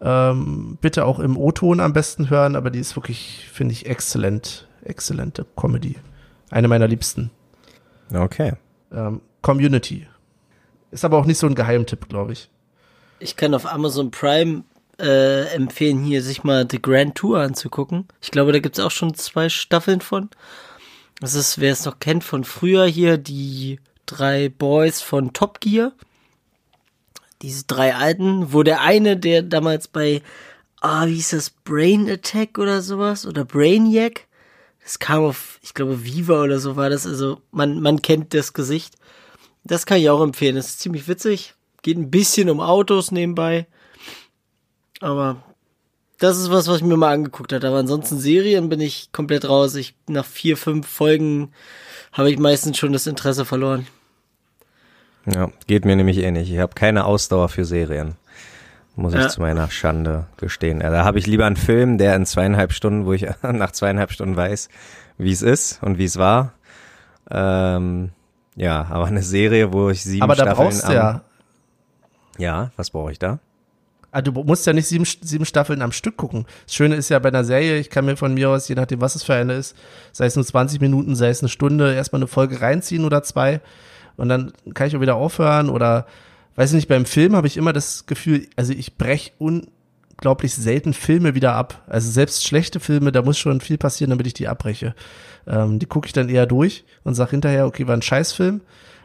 [0.00, 4.68] Ähm, bitte auch im O-Ton am besten hören, aber die ist wirklich, finde ich, exzellent,
[4.84, 5.96] exzellente Comedy.
[6.50, 7.30] Eine meiner liebsten.
[8.14, 8.54] Okay.
[8.92, 10.06] Ähm, Community.
[10.90, 12.48] Ist aber auch nicht so ein Geheimtipp, glaube ich.
[13.18, 14.62] Ich kann auf Amazon Prime
[15.00, 18.06] äh, empfehlen, hier sich mal The Grand Tour anzugucken.
[18.20, 20.30] Ich glaube, da gibt es auch schon zwei Staffeln von.
[21.20, 25.92] Das ist, wer es noch kennt von früher hier, die drei Boys von Top Gear.
[27.42, 30.22] Diese drei alten, wo der eine, der damals bei,
[30.80, 34.26] ah, wie hieß das, Brain Attack oder sowas, oder Brainiac,
[34.82, 38.54] das kam auf, ich glaube, Viva oder so war das, also man, man kennt das
[38.54, 38.94] Gesicht.
[39.62, 41.54] Das kann ich auch empfehlen, das ist ziemlich witzig.
[41.82, 43.66] Geht ein bisschen um Autos nebenbei.
[45.00, 45.42] Aber
[46.18, 47.66] das ist was, was ich mir mal angeguckt habe.
[47.66, 49.74] Aber ansonsten Serien bin ich komplett raus.
[49.74, 51.52] Ich, nach vier, fünf Folgen
[52.12, 53.86] habe ich meistens schon das Interesse verloren.
[55.34, 56.52] Ja, geht mir nämlich ähnlich.
[56.52, 58.14] Ich habe keine Ausdauer für Serien.
[58.96, 59.28] Muss ich ja.
[59.28, 60.80] zu meiner Schande gestehen.
[60.80, 64.10] Ja, da habe ich lieber einen Film, der in zweieinhalb Stunden, wo ich nach zweieinhalb
[64.10, 64.68] Stunden weiß,
[65.18, 66.52] wie es ist und wie es war.
[67.30, 68.10] Ähm,
[68.56, 71.22] ja, aber eine Serie, wo ich sieben aber Staffeln da brauchst du ja,
[72.38, 73.38] Ja, was brauche ich da?
[74.10, 76.46] Ah, du musst ja nicht sieben, sieben Staffeln am Stück gucken.
[76.64, 79.00] Das Schöne ist ja bei einer Serie, ich kann mir von mir aus, je nachdem,
[79.00, 79.76] was es für eine ist,
[80.12, 83.60] sei es nur 20 Minuten, sei es eine Stunde, erstmal eine Folge reinziehen oder zwei.
[84.18, 86.06] Und dann kann ich auch wieder aufhören oder,
[86.56, 90.92] weiß ich nicht, beim Film habe ich immer das Gefühl, also ich brech unglaublich selten
[90.92, 91.84] Filme wieder ab.
[91.86, 94.94] Also selbst schlechte Filme, da muss schon viel passieren, damit ich die abbreche.
[95.46, 98.60] Ähm, die gucke ich dann eher durch und sag hinterher, okay, war ein Scheißfilm.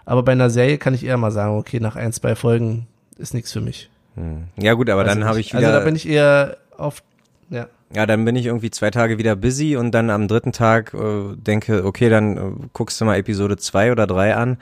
[0.06, 2.88] Aber bei einer Serie kann ich eher mal sagen, okay, nach ein, zwei Folgen
[3.18, 3.90] ist nichts für mich.
[4.16, 4.46] Hm.
[4.58, 5.68] Ja gut, aber also dann habe ich wieder.
[5.68, 7.04] Also da bin ich eher auf,
[7.50, 7.68] ja.
[7.96, 11.36] Ja, dann bin ich irgendwie zwei Tage wieder busy und dann am dritten Tag äh,
[11.36, 14.58] denke, okay, dann äh, guckst du mal Episode zwei oder drei an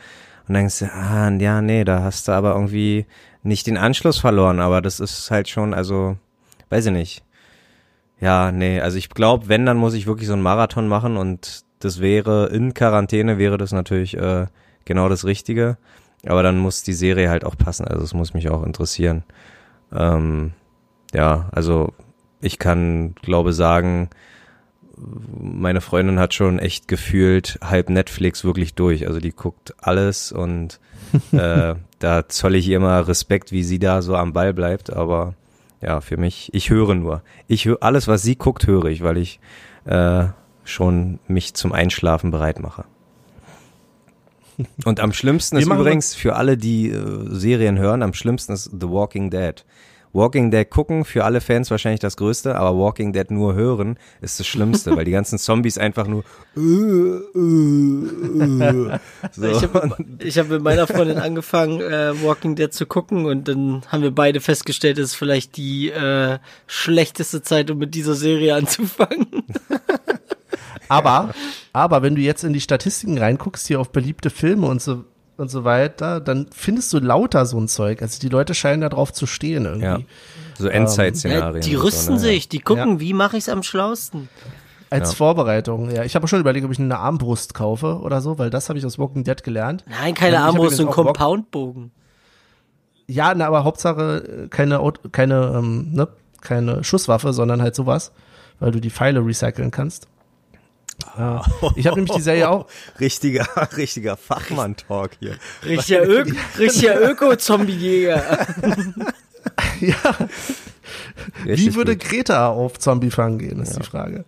[0.51, 3.05] und denkst du, ah, ja, nee, da hast du aber irgendwie
[3.41, 6.17] nicht den Anschluss verloren, aber das ist halt schon, also,
[6.67, 7.23] weiß ich nicht.
[8.19, 11.63] Ja, nee, also ich glaube, wenn, dann muss ich wirklich so einen Marathon machen und
[11.79, 14.47] das wäre, in Quarantäne wäre das natürlich äh,
[14.83, 15.77] genau das Richtige.
[16.25, 19.23] Aber dann muss die Serie halt auch passen, also es muss mich auch interessieren.
[19.93, 20.51] Ähm,
[21.13, 21.93] ja, also
[22.41, 24.09] ich kann, glaube sagen,
[25.39, 29.07] meine Freundin hat schon echt gefühlt halb Netflix wirklich durch.
[29.07, 30.79] Also die guckt alles und
[31.31, 34.91] äh, da zolle ich ihr immer Respekt, wie sie da so am Ball bleibt.
[34.91, 35.35] Aber
[35.81, 37.21] ja, für mich, ich höre nur.
[37.47, 39.39] Ich höre alles, was sie guckt, höre ich, weil ich
[39.85, 40.25] äh,
[40.63, 42.85] schon mich zum Einschlafen bereit mache.
[44.85, 48.89] Und am schlimmsten ist übrigens für alle, die äh, Serien hören, am schlimmsten ist The
[48.89, 49.65] Walking Dead.
[50.13, 54.39] Walking Dead gucken, für alle Fans wahrscheinlich das Größte, aber Walking Dead nur hören ist
[54.39, 56.23] das Schlimmste, weil die ganzen Zombies einfach nur
[59.31, 59.45] so.
[59.45, 64.03] Ich habe hab mit meiner Freundin angefangen, äh, Walking Dead zu gucken und dann haben
[64.03, 69.27] wir beide festgestellt, es ist vielleicht die äh, schlechteste Zeit, um mit dieser Serie anzufangen.
[70.91, 71.33] Aber,
[71.71, 75.05] aber wenn du jetzt in die Statistiken reinguckst, hier auf beliebte Filme und so
[75.41, 78.01] und so weiter, dann findest du lauter so ein Zeug.
[78.01, 79.85] Also die Leute scheinen da drauf zu stehen irgendwie.
[79.85, 79.99] Ja.
[80.57, 81.55] So Endzeit-Szenarien.
[81.55, 82.31] Ja, die rüsten so, ne?
[82.31, 82.99] sich, die gucken, ja.
[82.99, 84.29] wie mache ich es am schlausten.
[84.89, 85.15] Als ja.
[85.15, 86.03] Vorbereitung, ja.
[86.03, 88.85] Ich habe schon überlegt, ob ich eine Armbrust kaufe oder so, weil das habe ich
[88.85, 89.83] aus Walking Dead gelernt.
[89.89, 91.91] Nein, keine ähm, Armbrust, ein Compoundbogen.
[93.07, 94.79] Ja, na, aber Hauptsache keine,
[95.11, 96.07] keine, ähm, ne,
[96.41, 98.11] keine Schusswaffe, sondern halt sowas,
[98.59, 100.07] weil du die Pfeile recyceln kannst.
[101.17, 101.41] Ja.
[101.75, 102.67] Ich habe nämlich die Serie auch.
[102.99, 103.47] Richtiger,
[103.77, 105.35] richtiger Fachmann-Talk hier.
[105.65, 106.25] Richtiger, Ö
[106.59, 108.47] richtiger Öko-Zombie-Jäger.
[109.79, 109.95] ja.
[111.45, 112.07] Richtig Wie würde gut.
[112.07, 113.79] Greta auf Zombie-Fangen gehen, ist ja.
[113.79, 114.25] die Frage.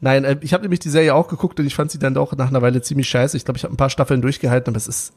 [0.00, 2.34] Nein, äh, ich habe nämlich die Serie auch geguckt und ich fand sie dann doch
[2.36, 3.36] nach einer Weile ziemlich scheiße.
[3.36, 5.12] Ich glaube, ich habe ein paar Staffeln durchgehalten, aber es ist,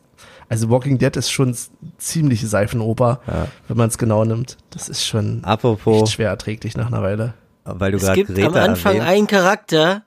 [0.49, 1.55] also Walking Dead ist schon
[1.97, 3.47] ziemlich Seifenoper, ja.
[3.67, 4.57] wenn man es genau nimmt.
[4.69, 7.33] Das ist schon Apropos, echt schwer erträglich nach einer Weile.
[7.65, 9.09] Weil du es gibt Greta am Anfang erwähnt.
[9.09, 10.03] einen Charakter,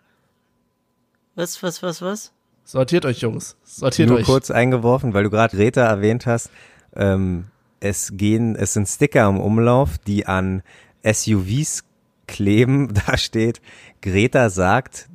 [1.34, 2.32] was, was, was, was?
[2.64, 3.56] Sortiert euch, Jungs.
[3.64, 4.26] Sortiert Nur euch.
[4.26, 6.50] kurz eingeworfen, weil du gerade Greta erwähnt hast.
[6.94, 7.46] Ähm,
[7.80, 10.62] es gehen, es sind Sticker im Umlauf, die an
[11.04, 11.84] SUVs
[12.26, 12.94] kleben.
[13.06, 13.60] Da steht,
[14.00, 15.08] Greta sagt,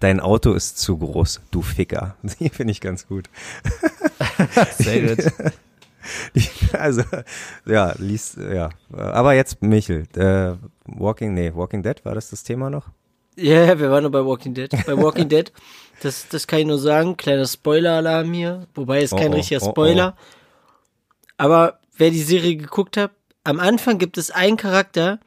[0.00, 2.16] dein Auto ist zu groß, du Ficker.
[2.40, 3.28] Die finde ich ganz gut.
[4.78, 5.32] Sehr gut.
[6.72, 7.02] also,
[7.66, 8.70] ja, liest, ja.
[8.92, 10.56] Aber jetzt Michel, äh,
[10.86, 12.90] Walking, nee, Walking Dead, war das das Thema noch?
[13.36, 14.70] Ja, yeah, wir waren noch bei Walking Dead.
[14.86, 15.50] Bei Walking Dead,
[16.02, 19.60] das, das kann ich nur sagen, kleiner Spoiler-Alarm hier, wobei es oh, kein oh, richtiger
[19.60, 20.16] Spoiler.
[20.16, 21.34] Oh, oh.
[21.38, 23.12] Aber wer die Serie geguckt hat,
[23.44, 25.18] am Anfang gibt es einen Charakter,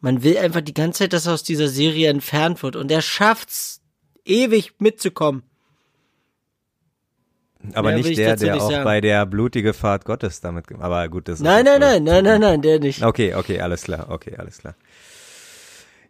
[0.00, 3.02] man will einfach die ganze Zeit, dass er aus dieser Serie entfernt wird und er
[3.02, 3.80] schafft's,
[4.24, 5.42] ewig mitzukommen.
[7.74, 8.84] Aber Mehr nicht der, der nicht auch sagen.
[8.84, 11.44] bei der blutige Fahrt Gottes damit, aber gut, das ist.
[11.44, 13.04] Nein, nein, nein, nein, nein, nein, der nicht.
[13.04, 14.74] Okay, okay, alles klar, okay, alles klar.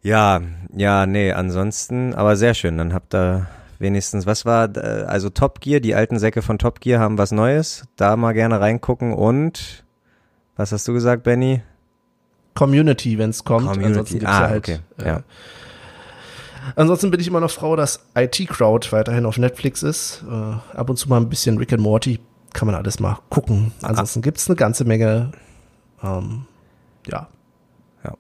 [0.03, 0.40] Ja,
[0.74, 2.76] ja, nee, ansonsten, aber sehr schön.
[2.76, 3.46] Dann habt ihr
[3.78, 7.30] wenigstens, was war, äh, also Top Gear, die alten Säcke von Top Gear haben was
[7.30, 7.84] Neues.
[7.96, 9.84] Da mal gerne reingucken und,
[10.57, 11.62] was hast du gesagt, Benny?
[12.55, 13.66] Community, wenn es kommt.
[13.66, 13.88] Community.
[13.88, 14.78] Ansonsten gibt's ah, ja halt, okay.
[14.98, 15.22] Äh, ja.
[16.76, 20.24] Ansonsten bin ich immer noch froh, dass IT Crowd weiterhin auf Netflix ist.
[20.28, 22.20] Äh, ab und zu mal ein bisschen Rick and Morty
[22.53, 23.72] kann man alles mal gucken.
[23.82, 24.22] Ansonsten ah.
[24.22, 25.32] gibt's eine ganze Menge.
[26.03, 26.46] Ähm,
[27.07, 27.28] ja.
[28.05, 28.14] Ja.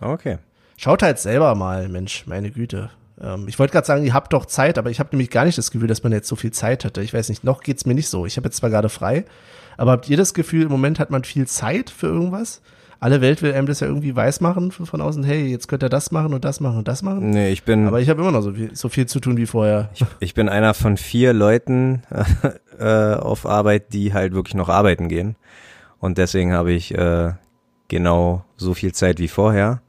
[0.00, 0.38] Okay.
[0.82, 2.90] Schaut halt selber mal, Mensch, meine Güte.
[3.20, 5.56] Ähm, ich wollte gerade sagen, ihr habt doch Zeit, aber ich habe nämlich gar nicht
[5.56, 7.02] das Gefühl, dass man jetzt so viel Zeit hatte.
[7.02, 8.26] Ich weiß nicht, noch geht's mir nicht so.
[8.26, 9.24] Ich habe jetzt zwar gerade frei,
[9.76, 12.62] aber habt ihr das Gefühl, im Moment hat man viel Zeit für irgendwas?
[12.98, 15.88] Alle Welt will einem das ja irgendwie weiß machen von außen, hey, jetzt könnt ihr
[15.88, 17.30] das machen und das machen und das machen.
[17.30, 17.86] Nee, ich bin.
[17.86, 19.88] Aber ich habe immer noch so viel, so viel zu tun wie vorher.
[19.94, 22.02] Ich, ich bin einer von vier Leuten
[22.80, 25.36] äh, auf Arbeit, die halt wirklich noch arbeiten gehen.
[26.00, 27.34] Und deswegen habe ich äh,
[27.86, 29.80] genau so viel Zeit wie vorher.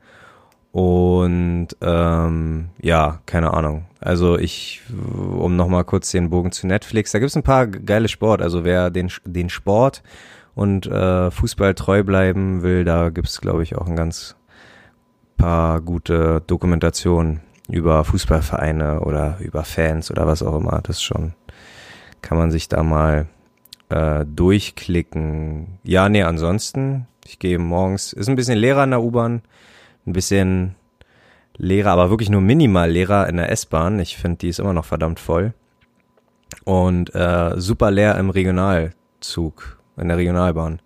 [0.74, 3.86] Und ähm, ja, keine Ahnung.
[4.00, 8.42] Also ich, um nochmal kurz den Bogen zu Netflix, da gibt's ein paar geile Sport.
[8.42, 10.02] Also wer den, den Sport
[10.56, 14.36] und äh, Fußball treu bleiben will, da gibt's glaube ich, auch ein ganz
[15.38, 20.82] paar gute Dokumentationen über Fußballvereine oder über Fans oder was auch immer.
[20.82, 21.34] Das schon,
[22.24, 23.28] kann man sich da mal
[23.90, 25.78] äh, durchklicken.
[25.84, 29.44] Ja, nee, ansonsten, ich gehe morgens, ist ein bisschen leerer in der U-Bahn,
[30.06, 30.76] ein bisschen
[31.58, 34.00] leerer, aber wirklich nur minimal leerer in der S-Bahn.
[34.00, 35.54] Ich finde, die ist immer noch verdammt voll.
[36.66, 40.82] Und äh, super leer im Regionalzug, in der Regionalbahn.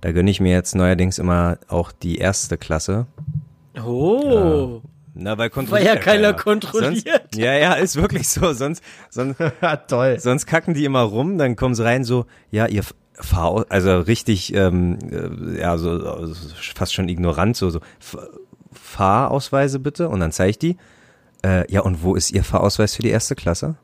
[0.00, 3.06] Da gönne ich mir jetzt neuerdings immer auch die erste Klasse.
[3.82, 4.80] Oh.
[4.82, 4.90] Ja.
[5.16, 7.04] Na, weil War ja keiner kontrolliert.
[7.06, 8.52] Sonst, ja, ja, ist wirklich so.
[8.52, 9.36] Sonst, sonst,
[9.88, 10.18] Toll.
[10.18, 12.82] sonst kacken die immer rum, dann kommen sie rein so, ja, ihr
[13.14, 17.78] Fahr, also richtig, ähm, äh, ja, so, so fast schon ignorant, so, so,
[18.74, 20.08] Fahrausweise bitte.
[20.08, 20.76] Und dann zeige ich die.
[21.44, 23.76] Äh, ja, und wo ist Ihr Fahrausweis für die erste Klasse?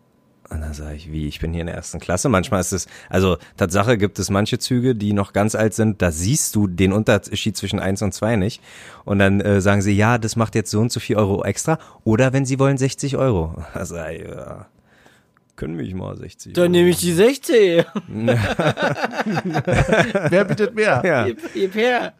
[0.50, 2.28] Und dann sage ich, wie, ich bin hier in der ersten Klasse.
[2.28, 6.10] Manchmal ist es, also Tatsache gibt es manche Züge, die noch ganz alt sind, da
[6.10, 8.60] siehst du den Unterschied zwischen eins und zwei nicht.
[9.04, 11.78] Und dann äh, sagen sie, ja, das macht jetzt so und so viel Euro extra.
[12.02, 13.64] Oder wenn sie wollen, 60 Euro.
[13.74, 14.66] Also, ja,
[15.54, 16.54] können mich mal 60.
[16.54, 17.86] Dann nehme ich die 60.
[20.30, 21.02] Wer bietet mehr?
[21.04, 21.26] Ja.
[21.26, 22.14] Gib, gib her.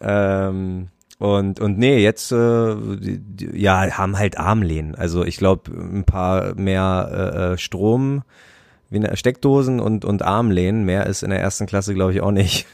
[0.00, 2.76] Ähm, und, und nee, jetzt äh,
[3.54, 4.94] ja, haben halt Armlehnen.
[4.94, 8.22] Also ich glaube, ein paar mehr äh, äh, Strom,
[8.90, 10.84] eine Steckdosen und, und Armlehnen.
[10.84, 12.66] Mehr ist in der ersten Klasse, glaube ich, auch nicht.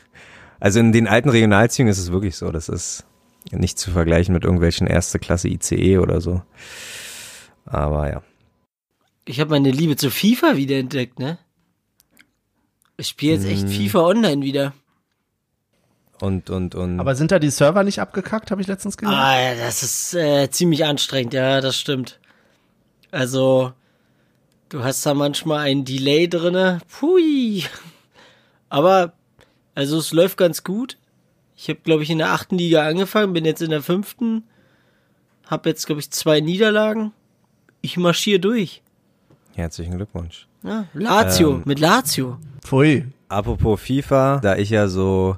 [0.61, 2.53] Also in den alten Regionalzügen ist es wirklich so.
[2.53, 3.05] Das ist
[3.51, 6.43] nicht zu vergleichen mit irgendwelchen erste Klasse ICE oder so.
[7.65, 8.23] Aber ja.
[9.25, 11.39] Ich habe meine Liebe zu FIFA wiederentdeckt, ne?
[12.97, 13.71] Ich spiele jetzt echt Hm.
[13.71, 14.73] FIFA online wieder.
[16.23, 17.01] Und, und, und.
[17.01, 19.17] Aber sind da die Server nicht abgekackt, habe ich letztens gehört?
[19.19, 22.21] Ah, ja, das ist äh, ziemlich anstrengend, ja, das stimmt.
[23.11, 23.73] Also,
[24.69, 26.79] du hast da manchmal ein Delay drinne.
[26.89, 27.65] Pui.
[28.69, 29.15] Aber,
[29.75, 30.97] also es läuft ganz gut.
[31.57, 34.45] Ich habe, glaube ich, in der achten Liga angefangen, bin jetzt in der fünften.
[35.49, 37.11] Hab jetzt, glaube ich, zwei Niederlagen.
[37.81, 38.81] Ich marschiere durch.
[39.57, 40.47] Herzlichen Glückwunsch.
[40.63, 41.63] Ja, Lazio, Ähm.
[41.65, 42.39] mit Lazio.
[42.65, 43.07] Pfui.
[43.29, 45.37] Apropos FIFA, da ich ja so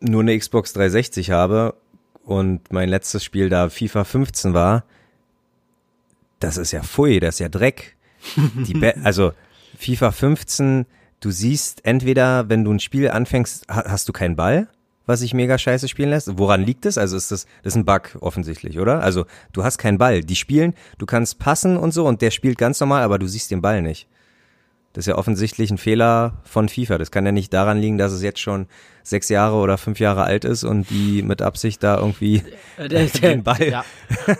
[0.00, 1.74] nur eine Xbox 360 habe
[2.24, 4.84] und mein letztes Spiel da FIFA 15 war,
[6.38, 7.96] das ist ja pfui, das ist ja Dreck.
[9.02, 9.32] Also
[9.78, 10.86] FIFA 15,
[11.20, 14.68] du siehst entweder, wenn du ein Spiel anfängst, ha hast du keinen Ball,
[15.06, 16.38] was sich mega scheiße spielen lässt.
[16.38, 16.98] Woran liegt es?
[16.98, 19.02] Also ist das, das ist ein Bug offensichtlich, oder?
[19.02, 20.20] Also du hast keinen Ball.
[20.22, 23.50] Die spielen, du kannst passen und so und der spielt ganz normal, aber du siehst
[23.50, 24.06] den Ball nicht.
[24.92, 26.98] Das ist ja offensichtlich ein Fehler von FIFA.
[26.98, 28.66] Das kann ja nicht daran liegen, dass es jetzt schon
[29.04, 32.42] sechs Jahre oder fünf Jahre alt ist und die mit Absicht da irgendwie
[32.76, 33.62] Äh, der, der, den Ball.
[33.68, 33.84] Ja.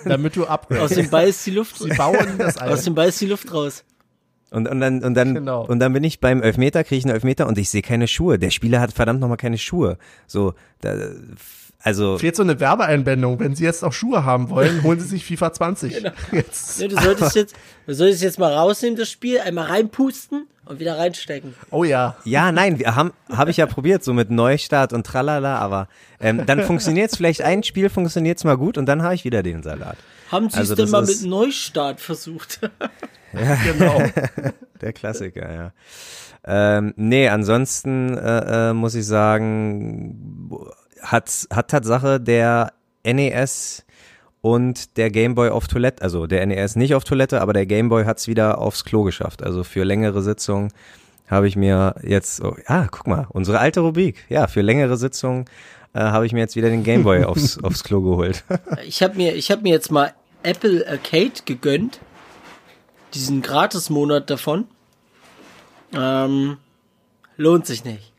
[0.05, 0.97] Damit du aus upgradest.
[0.97, 2.85] dem Ball ist die Luft Sie bauen das Aus ein.
[2.87, 3.85] dem Ball ist die Luft raus.
[4.51, 5.65] Und, und dann, und dann, Genau.
[5.65, 8.37] und dann bin ich beim Elfmeter, kriege ich einen Elfmeter und ich sehe keine Schuhe.
[8.37, 9.97] Der Spieler hat verdammt nochmal keine Schuhe.
[10.27, 10.97] So, da,
[11.83, 13.41] also, Fehlt so eine Werbeeinblendung.
[13.41, 16.03] Wenn Sie jetzt auch Schuhe haben wollen, holen Sie sich FIFA 20.
[16.33, 16.81] Jetzt.
[16.81, 17.57] Ne, du solltest jetzt,
[17.87, 21.55] du solltest jetzt mal rausnehmen, das Spiel, einmal reinpusten und wieder reinstecken.
[21.71, 22.17] Oh ja.
[22.25, 25.89] ja, nein, wir haben, habe ich ja probiert, so mit Neustart und tralala, aber
[26.21, 29.63] ähm, dann funktioniert's vielleicht ein Spiel funktioniert's mal gut und dann habe ich wieder den
[29.63, 29.97] Salat.
[30.31, 32.61] Haben sie Also es denn mal mit Neustart versucht?
[33.33, 34.03] Genau.
[34.81, 35.73] Der Klassiker, ja.
[36.45, 40.51] Ähm, nee, ansonsten äh, äh, muss ich sagen,
[41.03, 42.73] hat, hat Tatsache der
[43.05, 43.85] NES
[44.43, 48.29] und der Gameboy auf Toilette, also der NES nicht auf Toilette, aber der Gameboy hat's
[48.29, 49.43] wieder aufs Klo geschafft.
[49.43, 50.73] Also für längere Sitzungen
[51.27, 54.25] habe ich mir jetzt, oh, ah, guck mal, unsere alte Rubrik.
[54.29, 55.45] Ja, für längere Sitzungen
[55.93, 58.45] äh, habe ich mir jetzt wieder den Gameboy aufs, aufs Klo geholt.
[58.85, 62.01] Ich habe mir, ich habe mir jetzt mal Apple Arcade gegönnt.
[63.15, 64.67] Diesen Gratis-Monat davon.
[65.93, 66.59] Ähm,
[67.37, 68.10] lohnt sich nicht.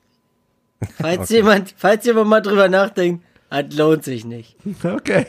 [0.99, 4.55] Falls jemand, falls jemand mal drüber nachdenkt, hat lohnt sich nicht.
[4.83, 5.25] Okay.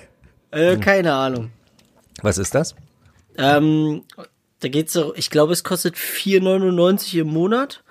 [0.50, 1.50] Äh, keine Ahnung.
[2.22, 2.74] Was ist das?
[3.36, 4.02] Ähm,
[4.60, 7.82] da geht's so, ich glaube, es kostet 4,99 im Monat.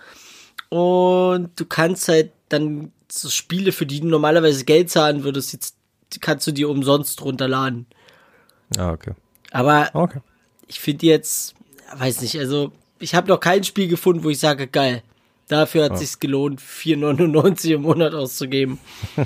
[0.70, 5.76] Und du kannst halt dann so Spiele, für die du normalerweise Geld zahlen würdest, jetzt
[6.22, 7.86] kannst du dir umsonst runterladen.
[8.78, 9.12] Ah, okay.
[9.52, 10.20] Aber Okay.
[10.68, 11.56] ich finde jetzt,
[11.96, 15.04] weiß nicht, also ich habe noch kein Spiel gefunden, wo ich sage, geil,
[15.52, 18.80] dafür hat sich's gelohnt, 4,99 im Monat auszugeben.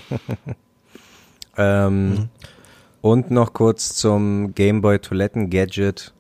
[1.58, 2.30] Ähm,
[3.02, 6.14] Und noch kurz zum Gameboy Toiletten Gadget.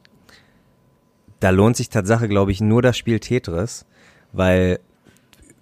[1.39, 3.85] Da lohnt sich Tatsache, glaube ich, nur das Spiel Tetris,
[4.31, 4.79] weil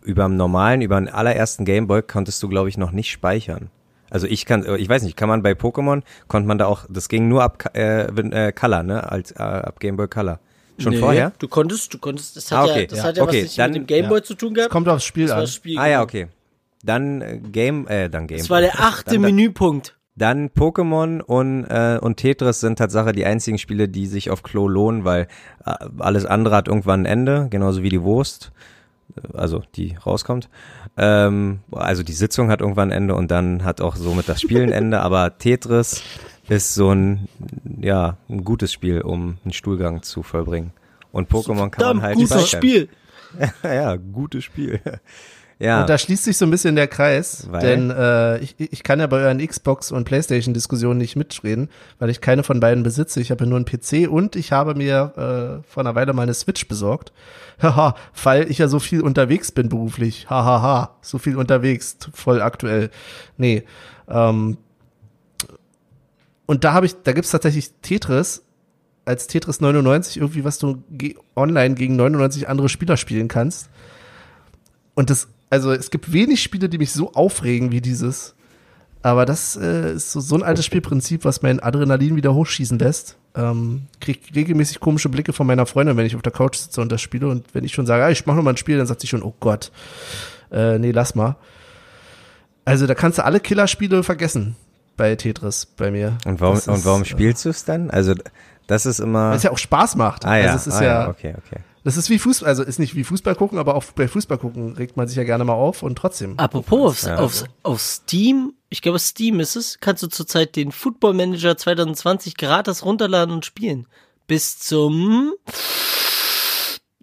[0.04, 3.70] über dem normalen, über den allerersten Gameboy konntest du, glaube ich, noch nicht speichern.
[4.10, 7.10] Also ich kann, ich weiß nicht, kann man bei Pokémon, konnte man da auch, das
[7.10, 10.40] ging nur ab äh, äh, Color, ne, als äh, ab Gameboy Color.
[10.78, 11.32] Schon vorher?
[11.40, 12.88] Du konntest, du konntest, das hat Ah, ja, okay.
[12.88, 13.04] das Ja.
[13.06, 14.72] hat ja Okay, was nicht dann- mit dem Gameboy zu tun gehabt.
[14.72, 15.48] Kommt aufs Spiel das an.
[15.48, 15.78] Spiel.
[15.78, 16.28] Ah ja, okay.
[16.84, 18.40] Dann äh, Game, äh, dann Game.
[18.40, 19.96] Das war der achte dann, Menüpunkt.
[20.16, 24.68] dann Pokémon und, äh, und Tetris sind Tatsache die einzigen Spiele, die sich auf Klo
[24.68, 25.28] lohnen, weil
[25.66, 28.52] äh, alles andere hat irgendwann ein Ende, genauso wie die Wurst,
[29.16, 30.50] äh, also die rauskommt.
[30.98, 34.62] Ähm, also die Sitzung hat irgendwann ein Ende und dann hat auch somit das Spiel
[34.64, 36.02] ein Ende, aber Tetris
[36.50, 37.28] ist so ein,
[37.82, 40.72] ja, ein gutes Spiel, um einen Stuhlgang zu vollbringen.
[41.12, 42.50] Und Pokémon kann man halt gutes.
[42.50, 42.90] Spiel.
[43.64, 44.80] ja, gutes Spiel.
[45.60, 45.82] Ja.
[45.82, 47.62] Und da schließt sich so ein bisschen der Kreis, Weil?
[47.62, 51.70] denn äh, ich, ich kann ja bei euren Xbox- und Playstation-Diskussionen nicht mitreden,
[52.00, 53.22] weil ich keine von beiden besitze.
[53.22, 56.34] Ich habe ja nur einen PC und ich habe mir äh, vor einer Weile meine
[56.34, 57.14] Switch besorgt.
[57.62, 60.30] Haha, weil ich ja so viel unterwegs bin beruflich.
[60.30, 62.90] Hahaha, so viel unterwegs, voll aktuell.
[63.38, 63.64] Nee.
[64.10, 64.58] Ähm,
[66.54, 68.44] und da habe ich, da gibt's tatsächlich Tetris
[69.06, 73.72] als Tetris 99 irgendwie, was du ge online gegen 99 andere Spieler spielen kannst.
[74.94, 78.36] Und das, also es gibt wenig Spiele, die mich so aufregen wie dieses.
[79.02, 83.18] Aber das äh, ist so, so ein altes Spielprinzip, was mein Adrenalin wieder hochschießen lässt.
[83.34, 86.92] Ähm, krieg regelmäßig komische Blicke von meiner Freundin, wenn ich auf der Couch sitze und
[86.92, 87.30] das spiele.
[87.30, 89.08] Und wenn ich schon sage, ah, ich mach noch mal ein Spiel, dann sagt sie
[89.08, 89.72] schon, oh Gott,
[90.52, 91.36] äh, nee, lass mal.
[92.64, 94.56] Also da kannst du alle Killerspiele vergessen
[94.98, 96.18] bei Tetris bei mir.
[96.26, 97.90] Und warum, Das und ist, warum äh, spielst du es dann?
[97.90, 98.14] Also,
[98.68, 99.30] das ist immer.
[99.32, 100.26] Weil es ja auch Spaß macht.
[100.26, 101.62] ah ja, also es ist ah, ja, okay, okay.
[101.84, 104.74] das ist wie Fußball, also ist nicht wie Fußball gucken, aber auch bei Fußball gucken
[104.74, 106.40] regt man sich ja gerne mal auf und trotzdem.
[106.40, 107.18] Apropos, auf, Ja.
[107.18, 112.38] auf, auf Steam, ich glaube Steam ist es, kannst du zurzeit den Football Manager 2020
[112.38, 113.86] gratis runterladen und spielen.
[114.28, 115.34] Bis zum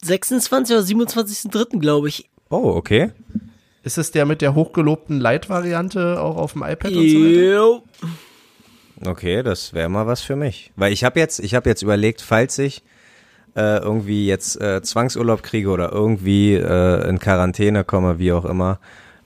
[0.02, 0.74] 26.
[0.76, 1.78] oder 27.3.
[1.78, 2.30] glaube ich.
[2.48, 3.12] Oh, okay.
[3.82, 7.54] Ist es der mit der hochgelobten Light-Variante auch auf dem iPad und so weiter?
[7.54, 7.82] Jo.
[9.06, 10.72] Okay, das wäre mal was für mich.
[10.76, 12.82] Weil ich habe jetzt, ich habe jetzt überlegt, falls ich
[13.56, 18.78] äh, irgendwie jetzt äh, Zwangsurlaub kriege oder irgendwie äh, in Quarantäne komme, wie auch immer,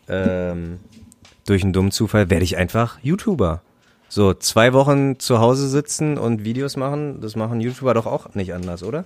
[0.09, 0.79] ähm,
[1.47, 3.63] durch einen dummen Zufall, werde ich einfach YouTuber.
[4.09, 8.55] So zwei Wochen zu Hause sitzen und Videos machen, das machen YouTuber doch auch nicht
[8.55, 9.05] anders, oder?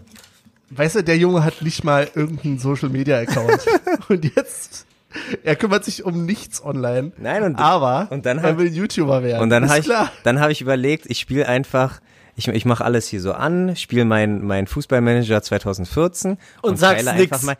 [0.71, 3.67] Weißt du, der Junge hat nicht mal irgendeinen Social-Media-Account.
[4.09, 4.87] und jetzt,
[5.43, 7.13] er kümmert sich um nichts online.
[7.17, 9.43] Nein, und- aber und dann er hat- will YouTuber werden.
[9.43, 9.89] Und dann habe ich,
[10.25, 12.01] dann habe ich überlegt, ich spiele einfach,
[12.37, 17.19] ich, ich mache alles hier so an, spiele mein, mein Fußballmanager 2014 und, sagst teile
[17.19, 17.33] nix.
[17.33, 17.57] einfach mal.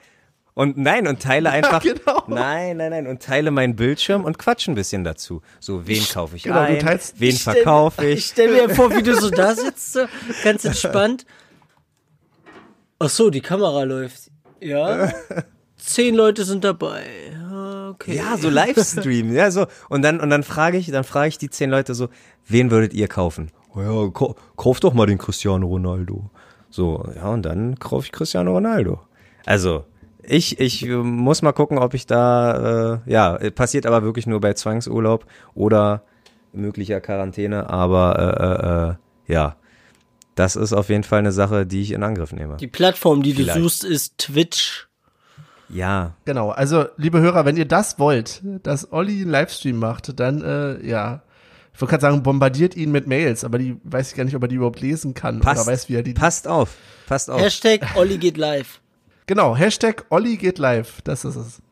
[0.55, 1.81] Und nein, und teile einfach.
[1.83, 2.25] genau.
[2.27, 3.07] Nein, nein, nein.
[3.07, 5.41] Und teile meinen Bildschirm und quatsch ein bisschen dazu.
[5.61, 6.79] So, wen kaufe ich Genau, du ein?
[6.81, 8.25] teilst- wen Ich stell verkaufe Ich ich?
[8.27, 10.07] stelle mir vor, wie du so da sitzt, so,
[10.45, 11.25] ganz entspannt.
[12.99, 14.31] Ach so, die Kamera läuft.
[14.61, 15.13] Ja.
[15.79, 17.05] Zehn Leute sind dabei.
[17.33, 18.17] Ja, Okay.
[18.17, 19.67] Ja, so Livestream, ja, so.
[19.89, 22.09] Und dann, und dann frage ich, dann frage ich die zehn Leute so,
[22.47, 23.51] wen würdet ihr kaufen?
[23.75, 26.31] Oh ja, kau- kauf doch mal den Cristiano Ronaldo.
[26.69, 29.01] So, ja, und dann kaufe ich Cristiano Ronaldo.
[29.47, 29.87] Also,
[30.23, 34.27] ich, ich äh, muss mal gucken, ob ich da, äh, ja, äh, passiert aber wirklich
[34.27, 35.25] nur bei Zwangsurlaub
[35.55, 36.03] oder
[36.53, 39.57] möglicher Quarantäne, aber äh, äh, äh, ja,
[40.35, 42.59] das ist auf jeden Fall eine Sache, die ich in Angriff nehme.
[42.59, 43.57] Die Plattform, die Vielleicht.
[43.59, 44.88] du suchst, ist Twitch.
[45.69, 50.43] Ja, Genau, also liebe Hörer, wenn ihr das wollt, dass Olli einen Livestream macht, dann
[50.43, 51.23] äh, ja,
[51.75, 54.43] ich wollte gerade sagen, bombardiert ihn mit Mails, aber die weiß ich gar nicht, ob
[54.43, 56.15] er die überhaupt lesen kann passt, oder weiß, wie er die.
[56.15, 56.75] passt auf,
[57.07, 57.41] passt auf.
[57.41, 58.81] Hashtag Olli geht live.
[59.27, 61.63] Genau, Hashtag Olli geht live, das ist es.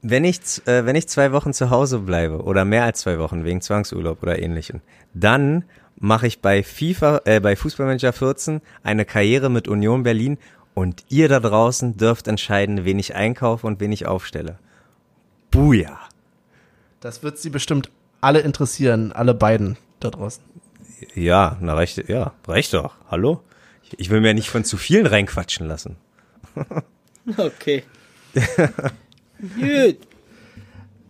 [0.00, 3.44] Wenn ich, äh, wenn ich zwei Wochen zu Hause bleibe oder mehr als zwei Wochen
[3.44, 4.80] wegen Zwangsurlaub oder ähnlichem,
[5.14, 5.64] dann
[5.96, 10.38] mache ich bei FIFA, äh, bei Fußballmanager 14 eine Karriere mit Union Berlin
[10.74, 14.58] und ihr da draußen dürft entscheiden, wen ich einkaufe und wen ich aufstelle.
[15.50, 15.98] Buja.
[17.00, 20.42] Das wird sie bestimmt alle interessieren, alle beiden da draußen.
[21.14, 22.94] Ja, na reicht, ja, reicht doch.
[23.10, 23.42] Hallo?
[23.96, 25.96] Ich, will mir nicht von zu vielen reinquatschen lassen.
[27.36, 27.84] Okay.
[28.34, 29.98] Gut.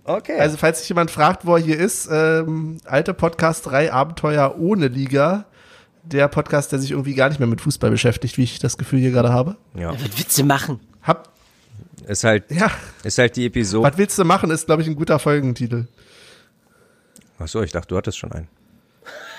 [0.04, 0.38] Okay.
[0.38, 4.88] Also, falls sich jemand fragt, wo er hier ist, ähm, alte Podcast 3 Abenteuer ohne
[4.88, 5.46] Liga.
[6.04, 8.98] Der Podcast, der sich irgendwie gar nicht mehr mit Fußball beschäftigt, wie ich das Gefühl
[8.98, 9.56] hier gerade habe.
[9.74, 10.80] ja, Er wird Witze machen.
[11.02, 11.32] Hab,
[12.06, 12.70] ist halt, ja,
[13.04, 13.88] ist halt die Episode.
[13.88, 15.86] was willst du machen, ist, glaube ich, ein guter Folgentitel.
[17.38, 18.48] Ach so, ich dachte, du hattest schon einen.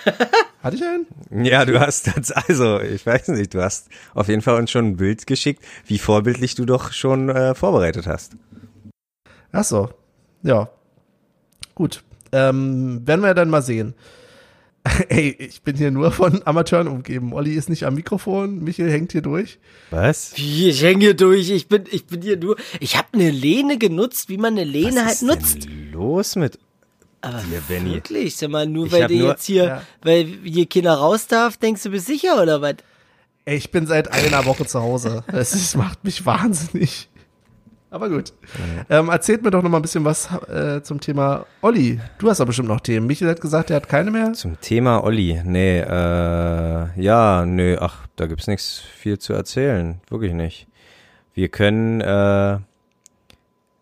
[0.64, 1.46] Hatte ich einen?
[1.46, 4.86] Ja, du hast das, also, ich weiß nicht, du hast auf jeden Fall uns schon
[4.88, 8.34] ein Bild geschickt, wie vorbildlich du doch schon äh, vorbereitet hast.
[9.52, 9.90] Ach so.
[10.42, 10.70] Ja.
[11.76, 12.04] Gut.
[12.32, 13.94] Ähm, werden wir dann mal sehen.
[15.10, 17.32] Ey, ich bin hier nur von Amateuren umgeben.
[17.34, 19.58] Olli ist nicht am Mikrofon, Michael hängt hier durch.
[19.92, 20.34] Was?
[20.36, 21.50] Wie, ich hänge hier durch.
[21.52, 22.58] Ich bin, ich bin hier nur.
[22.82, 25.64] Ich habe eine Lehne genutzt, wie man eine Lehne Was halt ist nutzt.
[25.66, 26.60] denn los mit
[27.22, 27.92] Aber dir, Benny?
[27.94, 29.82] wirklich, sag mal, nur Ich weil du jetzt hier, Ja.
[30.02, 32.76] weil hier keiner raus darf, denkst du bist sicher oder was?
[33.46, 35.24] Ey, ich bin seit einer Woche zu Hause.
[35.32, 37.10] Das ist, macht mich wahnsinnig.
[37.94, 38.34] Aber gut.
[38.90, 42.00] Ähm, erzählt mir doch noch mal ein bisschen was äh, zum Thema Olli.
[42.18, 43.06] Du hast doch bestimmt noch Themen.
[43.06, 44.34] Michael hat gesagt, er hat keine mehr.
[44.34, 45.40] Zum Thema Olli.
[45.46, 50.02] Nee, äh, ja, nö, ach, da gibt's nichts viel zu erzählen.
[50.10, 50.66] Wirklich nicht.
[51.36, 52.58] Wir können, äh,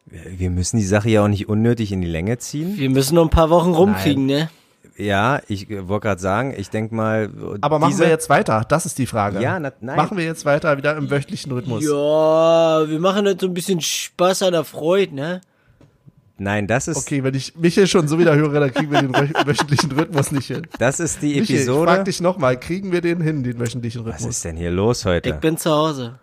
[0.05, 2.77] wir müssen die Sache ja auch nicht unnötig in die Länge ziehen.
[2.77, 4.49] Wir müssen noch ein paar Wochen rumkriegen, ne?
[5.01, 7.29] Ja, ich wollte gerade sagen, ich denk mal.
[7.61, 8.63] Aber machen wir jetzt weiter?
[8.67, 9.41] Das ist die Frage.
[9.41, 9.95] Ja, na, nein.
[9.95, 11.83] Machen wir jetzt weiter wieder im wöchentlichen Rhythmus?
[11.83, 15.41] Ja, wir machen jetzt so ein bisschen Spaß an der Freude, ne?
[16.37, 16.97] Nein, das ist.
[16.97, 20.31] Okay, wenn ich Michael schon so wieder höre, dann kriegen wir den wö- wöchentlichen Rhythmus
[20.31, 20.67] nicht hin.
[20.79, 21.91] Das ist die Michael, ich Episode.
[21.91, 24.35] frag dich nochmal, kriegen wir den hin, den wöchentlichen Was Rhythmus?
[24.37, 25.29] ist denn hier los heute?
[25.29, 26.19] Ich bin zu Hause.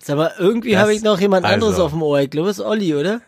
[0.00, 1.86] Sag mal, irgendwie habe ich noch jemand anderes also.
[1.86, 2.20] auf dem Ohr.
[2.20, 3.20] Ich glaube, es ist Olli, oder?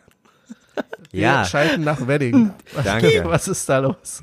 [1.11, 2.53] Wir ja, schalten nach Wedding.
[2.75, 3.23] Was, Danke.
[3.25, 4.23] Was ist da los?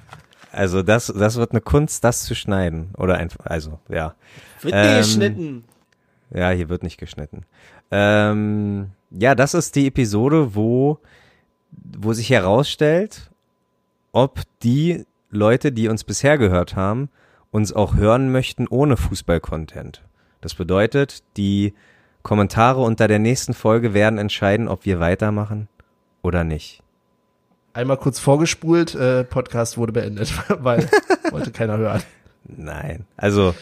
[0.57, 2.89] Also das, das wird eine Kunst, das zu schneiden.
[2.97, 4.15] Oder einfach, also, ja.
[4.61, 5.63] Wird Ähm, geschnitten.
[6.31, 7.45] Ja, hier wird nicht geschnitten.
[7.91, 10.99] Ähm, ja, das ist die Episode, wo,
[11.71, 13.29] wo sich herausstellt,
[14.11, 17.09] ob die Leute, die uns bisher gehört haben,
[17.51, 20.03] uns auch hören möchten ohne Fußball-Content.
[20.41, 21.73] Das bedeutet, die
[22.23, 25.67] Kommentare unter der nächsten Folge werden entscheiden, ob wir weitermachen
[26.21, 26.83] oder nicht.
[27.77, 30.89] Einmal kurz vorgespult, äh, Podcast wurde beendet, weil
[31.29, 32.01] wollte keiner hören.
[32.43, 33.05] Nein.
[33.15, 33.53] Also,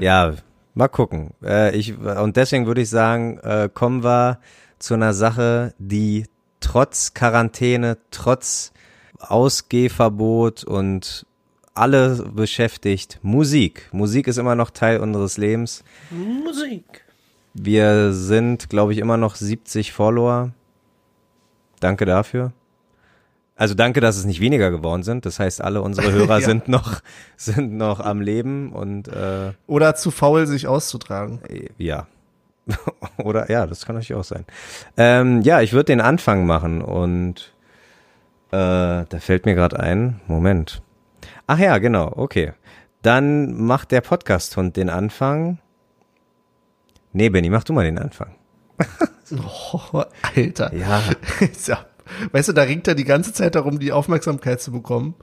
[0.00, 0.34] ja,
[0.74, 1.30] mal gucken.
[1.44, 4.40] Äh, ich, und deswegen würde ich sagen, äh, kommen wir
[4.80, 6.26] zu einer Sache, die
[6.58, 8.72] trotz Quarantäne, trotz
[9.20, 11.24] Ausgehverbot und
[11.72, 13.20] alle beschäftigt.
[13.22, 13.88] Musik.
[13.92, 15.84] Musik ist immer noch Teil unseres Lebens.
[16.10, 17.04] Musik.
[17.54, 20.50] Wir sind, glaube ich, immer noch 70 Follower.
[21.78, 22.52] Danke dafür.
[23.62, 25.24] Also danke, dass es nicht weniger geworden sind.
[25.24, 26.44] Das heißt, alle unsere Hörer Ja.
[26.46, 27.00] sind noch
[27.36, 31.38] sind noch am Leben und äh, Oder zu faul, sich auszutragen.
[31.78, 32.08] ja.
[33.18, 34.44] Oder ja, das kann natürlich auch sein.
[34.96, 37.52] Ähm, ja, ich würde den Anfang machen und
[38.50, 40.82] äh, da fällt mir gerade ein, Moment.
[41.46, 42.54] Ach ja, genau, okay.
[43.02, 45.58] Dann macht der Podcast-Hund den Anfang.
[47.12, 48.34] Nee, Benny, mach du mal den Anfang.
[49.72, 50.02] Oh,
[50.36, 50.74] Alter.
[50.74, 51.00] Ja.
[51.66, 51.86] ja.
[52.32, 55.14] Weißt du, da ringt er die ganze Zeit darum, die Aufmerksamkeit zu bekommen.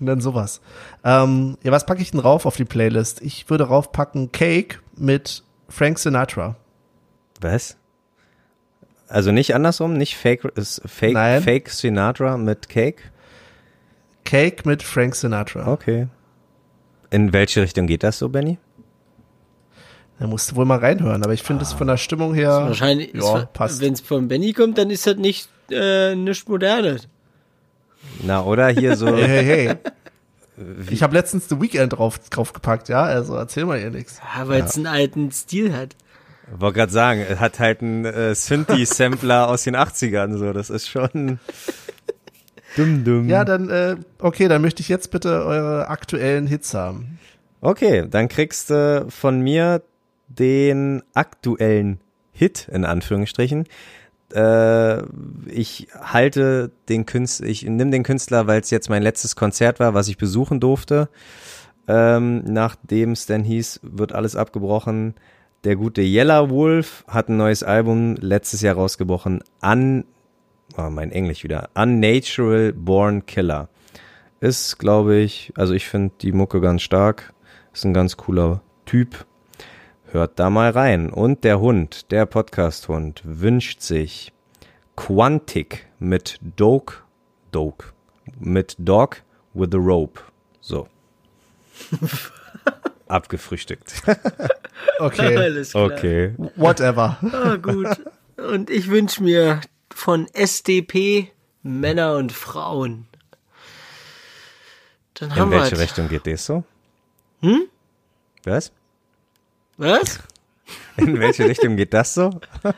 [0.00, 0.60] Und dann sowas.
[1.04, 3.20] Ähm, ja, was packe ich denn rauf auf die Playlist?
[3.20, 6.56] Ich würde raufpacken Cake mit Frank Sinatra.
[7.40, 7.76] Was?
[9.08, 11.42] Also nicht andersrum, nicht Fake, ist Fake, Nein.
[11.42, 13.02] Fake Sinatra mit Cake?
[14.24, 15.72] Cake mit Frank Sinatra.
[15.72, 16.08] Okay.
[17.10, 18.58] In welche Richtung geht das so, Benny?
[20.20, 22.48] Da musst du wohl mal reinhören, aber ich finde es von der Stimmung her.
[22.50, 23.80] Wahrscheinlich, Ja, passt.
[23.80, 27.06] wenn es von Benny kommt, dann ist das nicht, äh, nicht Modernes.
[28.24, 29.06] Na, oder hier so.
[29.16, 29.76] Hey, hey, hey.
[30.90, 34.20] Ich habe letztens The Weekend drauf, draufgepackt, ja, also erzähl mal ihr nichts.
[34.36, 35.94] Ja, weil es einen alten Stil hat.
[36.50, 40.88] Wollte gerade sagen, es hat halt einen äh, Synthi-Sampler aus den 80ern, so, das ist
[40.88, 41.38] schon
[42.76, 43.28] dumm, dumm.
[43.28, 47.20] Ja, dann, äh, okay, dann möchte ich jetzt bitte eure aktuellen Hits haben.
[47.60, 49.82] Okay, dann kriegst du von mir
[50.28, 52.00] den aktuellen
[52.32, 53.64] Hit, in Anführungsstrichen.
[54.34, 55.02] Äh,
[55.46, 59.94] ich halte den Künstler, ich nehme den Künstler, weil es jetzt mein letztes Konzert war,
[59.94, 61.08] was ich besuchen durfte.
[61.86, 65.14] Ähm, nachdem es dann hieß, wird alles abgebrochen.
[65.64, 69.42] Der gute Yellow Wolf hat ein neues Album letztes Jahr rausgebrochen.
[69.64, 70.04] Un,
[70.76, 71.70] oh, mein Englisch wieder.
[71.74, 73.68] Unnatural Born Killer.
[74.40, 77.32] Ist, glaube ich, also ich finde die Mucke ganz stark.
[77.72, 79.26] Ist ein ganz cooler Typ.
[80.10, 81.10] Hört da mal rein.
[81.10, 84.32] Und der Hund, der Podcast-Hund, wünscht sich
[84.96, 87.04] Quantic mit Dog,
[87.52, 87.92] Dog,
[88.38, 89.22] mit Dog
[89.54, 90.20] with a Rope.
[90.60, 90.88] So.
[93.08, 94.02] Abgefrühstückt.
[95.00, 95.84] Okay, Alles klar.
[95.86, 96.34] Okay.
[96.56, 97.18] whatever.
[97.32, 97.86] Ah, gut.
[98.36, 99.60] Und ich wünsche mir
[99.92, 101.30] von SDP
[101.62, 103.06] Männer und Frauen.
[105.14, 105.80] Dann In haben wir welche es.
[105.80, 106.64] Richtung geht das so?
[107.42, 107.62] Hm?
[108.44, 108.72] Was?
[109.78, 110.18] Was?
[110.96, 112.30] In welche Richtung geht das so?
[112.62, 112.74] Das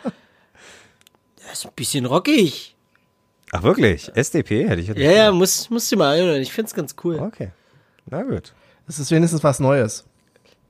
[1.55, 2.76] ist ein bisschen rockig.
[3.53, 4.11] Ach wirklich?
[4.14, 6.40] SDP hätte ich jetzt Ja, ja, muss, musst du mal anhören.
[6.40, 7.18] Ich find's ganz cool.
[7.18, 7.48] Okay.
[8.07, 8.53] Na gut.
[8.86, 10.05] Es ist wenigstens was Neues.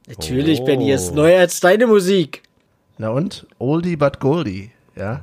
[0.06, 0.64] Natürlich, Oh.
[0.64, 2.42] Benny, ist neuer als deine Musik.
[2.98, 3.46] Na und?
[3.58, 5.22] Oldie but Goldie, ja.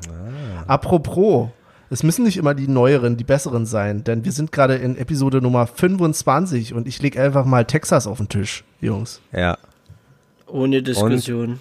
[0.67, 1.49] Apropos,
[1.89, 5.41] es müssen nicht immer die neueren, die besseren sein, denn wir sind gerade in Episode
[5.41, 9.21] Nummer 25 und ich leg einfach mal Texas auf den Tisch, Jungs.
[9.31, 9.57] Ja.
[10.47, 11.59] Ohne Diskussion.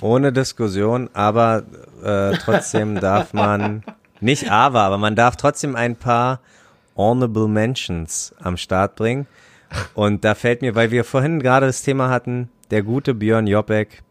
[0.00, 1.62] Ohne Diskussion, aber
[2.02, 3.82] äh, trotzdem darf man,
[4.20, 6.40] nicht aber, aber man darf trotzdem ein paar
[6.96, 9.26] Honorable Mentions am Start bringen.
[9.94, 14.02] Und da fällt mir, weil wir vorhin gerade das Thema hatten, der gute Björn Jopek,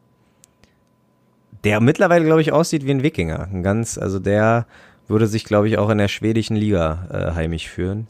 [1.64, 3.48] Der mittlerweile, glaube ich, aussieht wie ein Wikinger.
[3.52, 4.68] Ein ganz, also der
[5.08, 8.08] würde sich, glaube ich, auch in der schwedischen Liga äh, heimisch führen.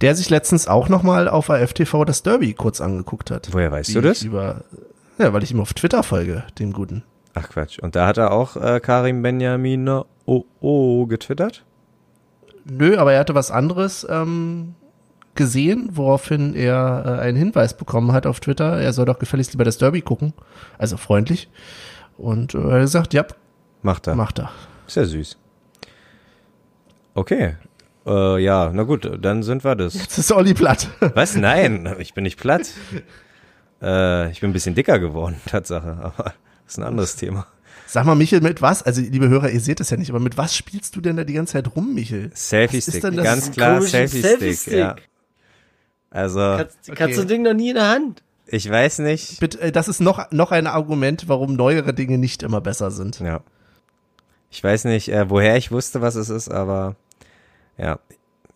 [0.00, 3.48] Der sich letztens auch nochmal auf AFTV das Derby kurz angeguckt hat.
[3.52, 4.22] Woher weißt du das?
[4.22, 4.64] Über,
[5.18, 7.04] ja, weil ich ihm auf Twitter folge, dem Guten.
[7.34, 7.78] Ach Quatsch.
[7.78, 9.88] Und da hat er auch äh, Karim Benjamin
[10.26, 11.64] oh, oh getwittert?
[12.64, 14.74] Nö, aber er hatte was anderes ähm,
[15.34, 18.80] gesehen, woraufhin er äh, einen Hinweis bekommen hat auf Twitter.
[18.80, 20.32] Er soll doch gefälligst lieber das Derby gucken.
[20.78, 21.48] Also freundlich.
[22.16, 23.26] Und äh, er hat gesagt, ja,
[23.82, 24.14] macht er.
[24.14, 24.50] Macht er.
[24.86, 25.36] Ist ja süß.
[27.14, 27.56] Okay.
[28.06, 29.94] Äh, ja, na gut, dann sind wir das.
[29.94, 30.88] Jetzt ist Olli platt.
[31.14, 31.36] Was?
[31.36, 32.68] Nein, ich bin nicht platt.
[33.82, 35.98] Äh, ich bin ein bisschen dicker geworden, Tatsache.
[36.00, 37.46] Aber das ist ein anderes Thema.
[37.86, 38.82] Sag mal, Michel, mit was?
[38.82, 41.24] Also, liebe Hörer, ihr seht es ja nicht, aber mit was spielst du denn da
[41.24, 42.30] die ganze Zeit rum, Michel?
[42.34, 44.96] Selfie-Stick, ganz klar Selfie-Stick, Selfie ja.
[46.10, 46.38] Also.
[46.38, 46.94] Kannst, okay.
[46.96, 48.22] kannst du das Ding noch nie in der Hand?
[48.46, 49.40] Ich weiß nicht.
[49.40, 53.20] Bitte, äh, das ist noch, noch ein Argument, warum neuere Dinge nicht immer besser sind.
[53.20, 53.40] Ja.
[54.50, 56.96] Ich weiß nicht, äh, woher ich wusste, was es ist, aber
[57.78, 57.98] ja.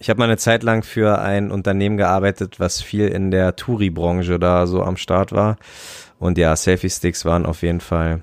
[0.01, 4.39] Ich habe mal eine Zeit lang für ein Unternehmen gearbeitet, was viel in der Touri-Branche
[4.39, 5.57] da so am Start war.
[6.21, 8.21] Und ja, Selfie-Sticks waren auf jeden Fall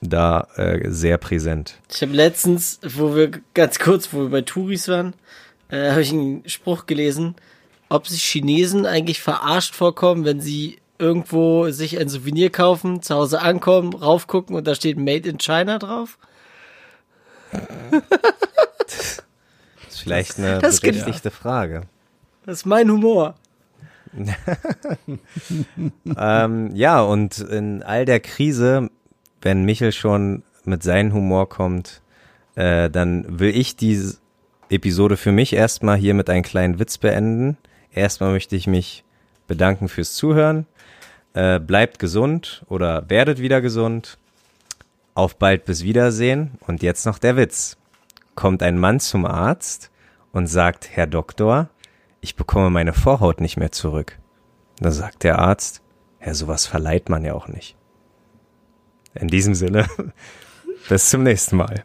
[0.00, 1.80] da äh, sehr präsent.
[1.92, 5.14] Ich habe letztens, wo wir ganz kurz, wo wir bei Touris waren,
[5.68, 7.34] äh, habe ich einen Spruch gelesen,
[7.88, 13.42] ob sich Chinesen eigentlich verarscht vorkommen, wenn sie irgendwo sich ein Souvenir kaufen, zu Hause
[13.42, 16.18] ankommen, raufgucken und da steht Made in China drauf.
[19.94, 21.82] ist vielleicht eine das berechtigte Frage.
[22.46, 23.34] Das ist mein Humor.
[26.16, 28.90] ähm, ja, und in all der Krise
[29.44, 32.00] wenn Michel schon mit seinem Humor kommt,
[32.56, 34.16] äh, dann will ich diese
[34.70, 37.58] Episode für mich erstmal hier mit einem kleinen Witz beenden.
[37.92, 39.04] Erstmal möchte ich mich
[39.46, 40.66] bedanken fürs Zuhören.
[41.34, 44.18] Äh, bleibt gesund oder werdet wieder gesund.
[45.14, 46.52] Auf bald bis Wiedersehen.
[46.66, 47.76] Und jetzt noch der Witz.
[48.34, 49.90] Kommt ein Mann zum Arzt
[50.32, 51.70] und sagt, Herr Doktor,
[52.20, 54.18] ich bekomme meine Vorhaut nicht mehr zurück.
[54.78, 55.82] Da sagt der Arzt,
[56.24, 57.76] ja, sowas verleiht man ja auch nicht.
[59.14, 59.86] In diesem Sinne,
[60.88, 61.84] bis zum nächsten Mal.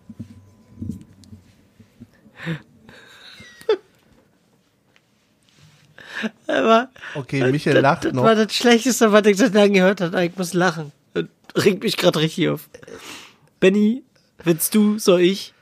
[6.48, 8.24] Aber okay, Michael das, lacht das noch.
[8.24, 10.26] Das war das Schlechteste, was ich seit langem gehört habe.
[10.26, 10.92] Ich muss lachen.
[11.14, 11.26] Das
[11.64, 12.70] regt mich gerade richtig auf.
[13.60, 14.04] Benny,
[14.44, 15.54] willst du, soll ich?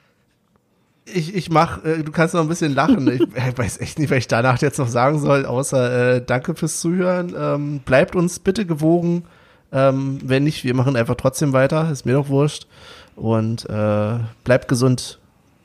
[1.13, 3.07] Ich, ich mach, äh, du kannst noch ein bisschen lachen.
[3.07, 6.55] Ich, ich weiß echt nicht, was ich danach jetzt noch sagen soll, außer äh, danke
[6.55, 7.33] fürs Zuhören.
[7.37, 9.25] Ähm, bleibt uns bitte gewogen.
[9.71, 11.89] Ähm, wenn nicht, wir machen einfach trotzdem weiter.
[11.91, 12.67] Ist mir doch wurscht.
[13.15, 15.19] Und äh, bleibt gesund.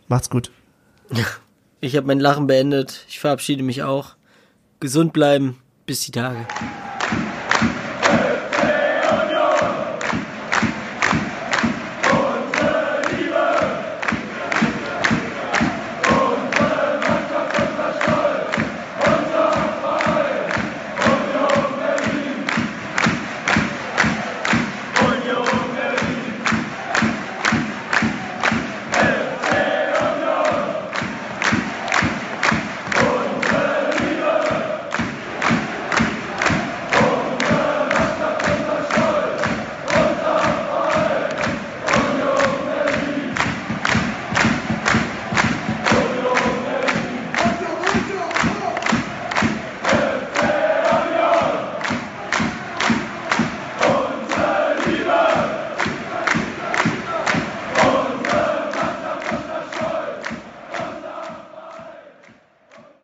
[0.09, 0.51] Macht's gut.
[1.81, 3.05] Ich habe mein Lachen beendet.
[3.09, 4.17] Ich verabschiede mich auch.
[4.81, 5.59] Gesund bleiben.
[5.85, 6.47] Bis die Tage.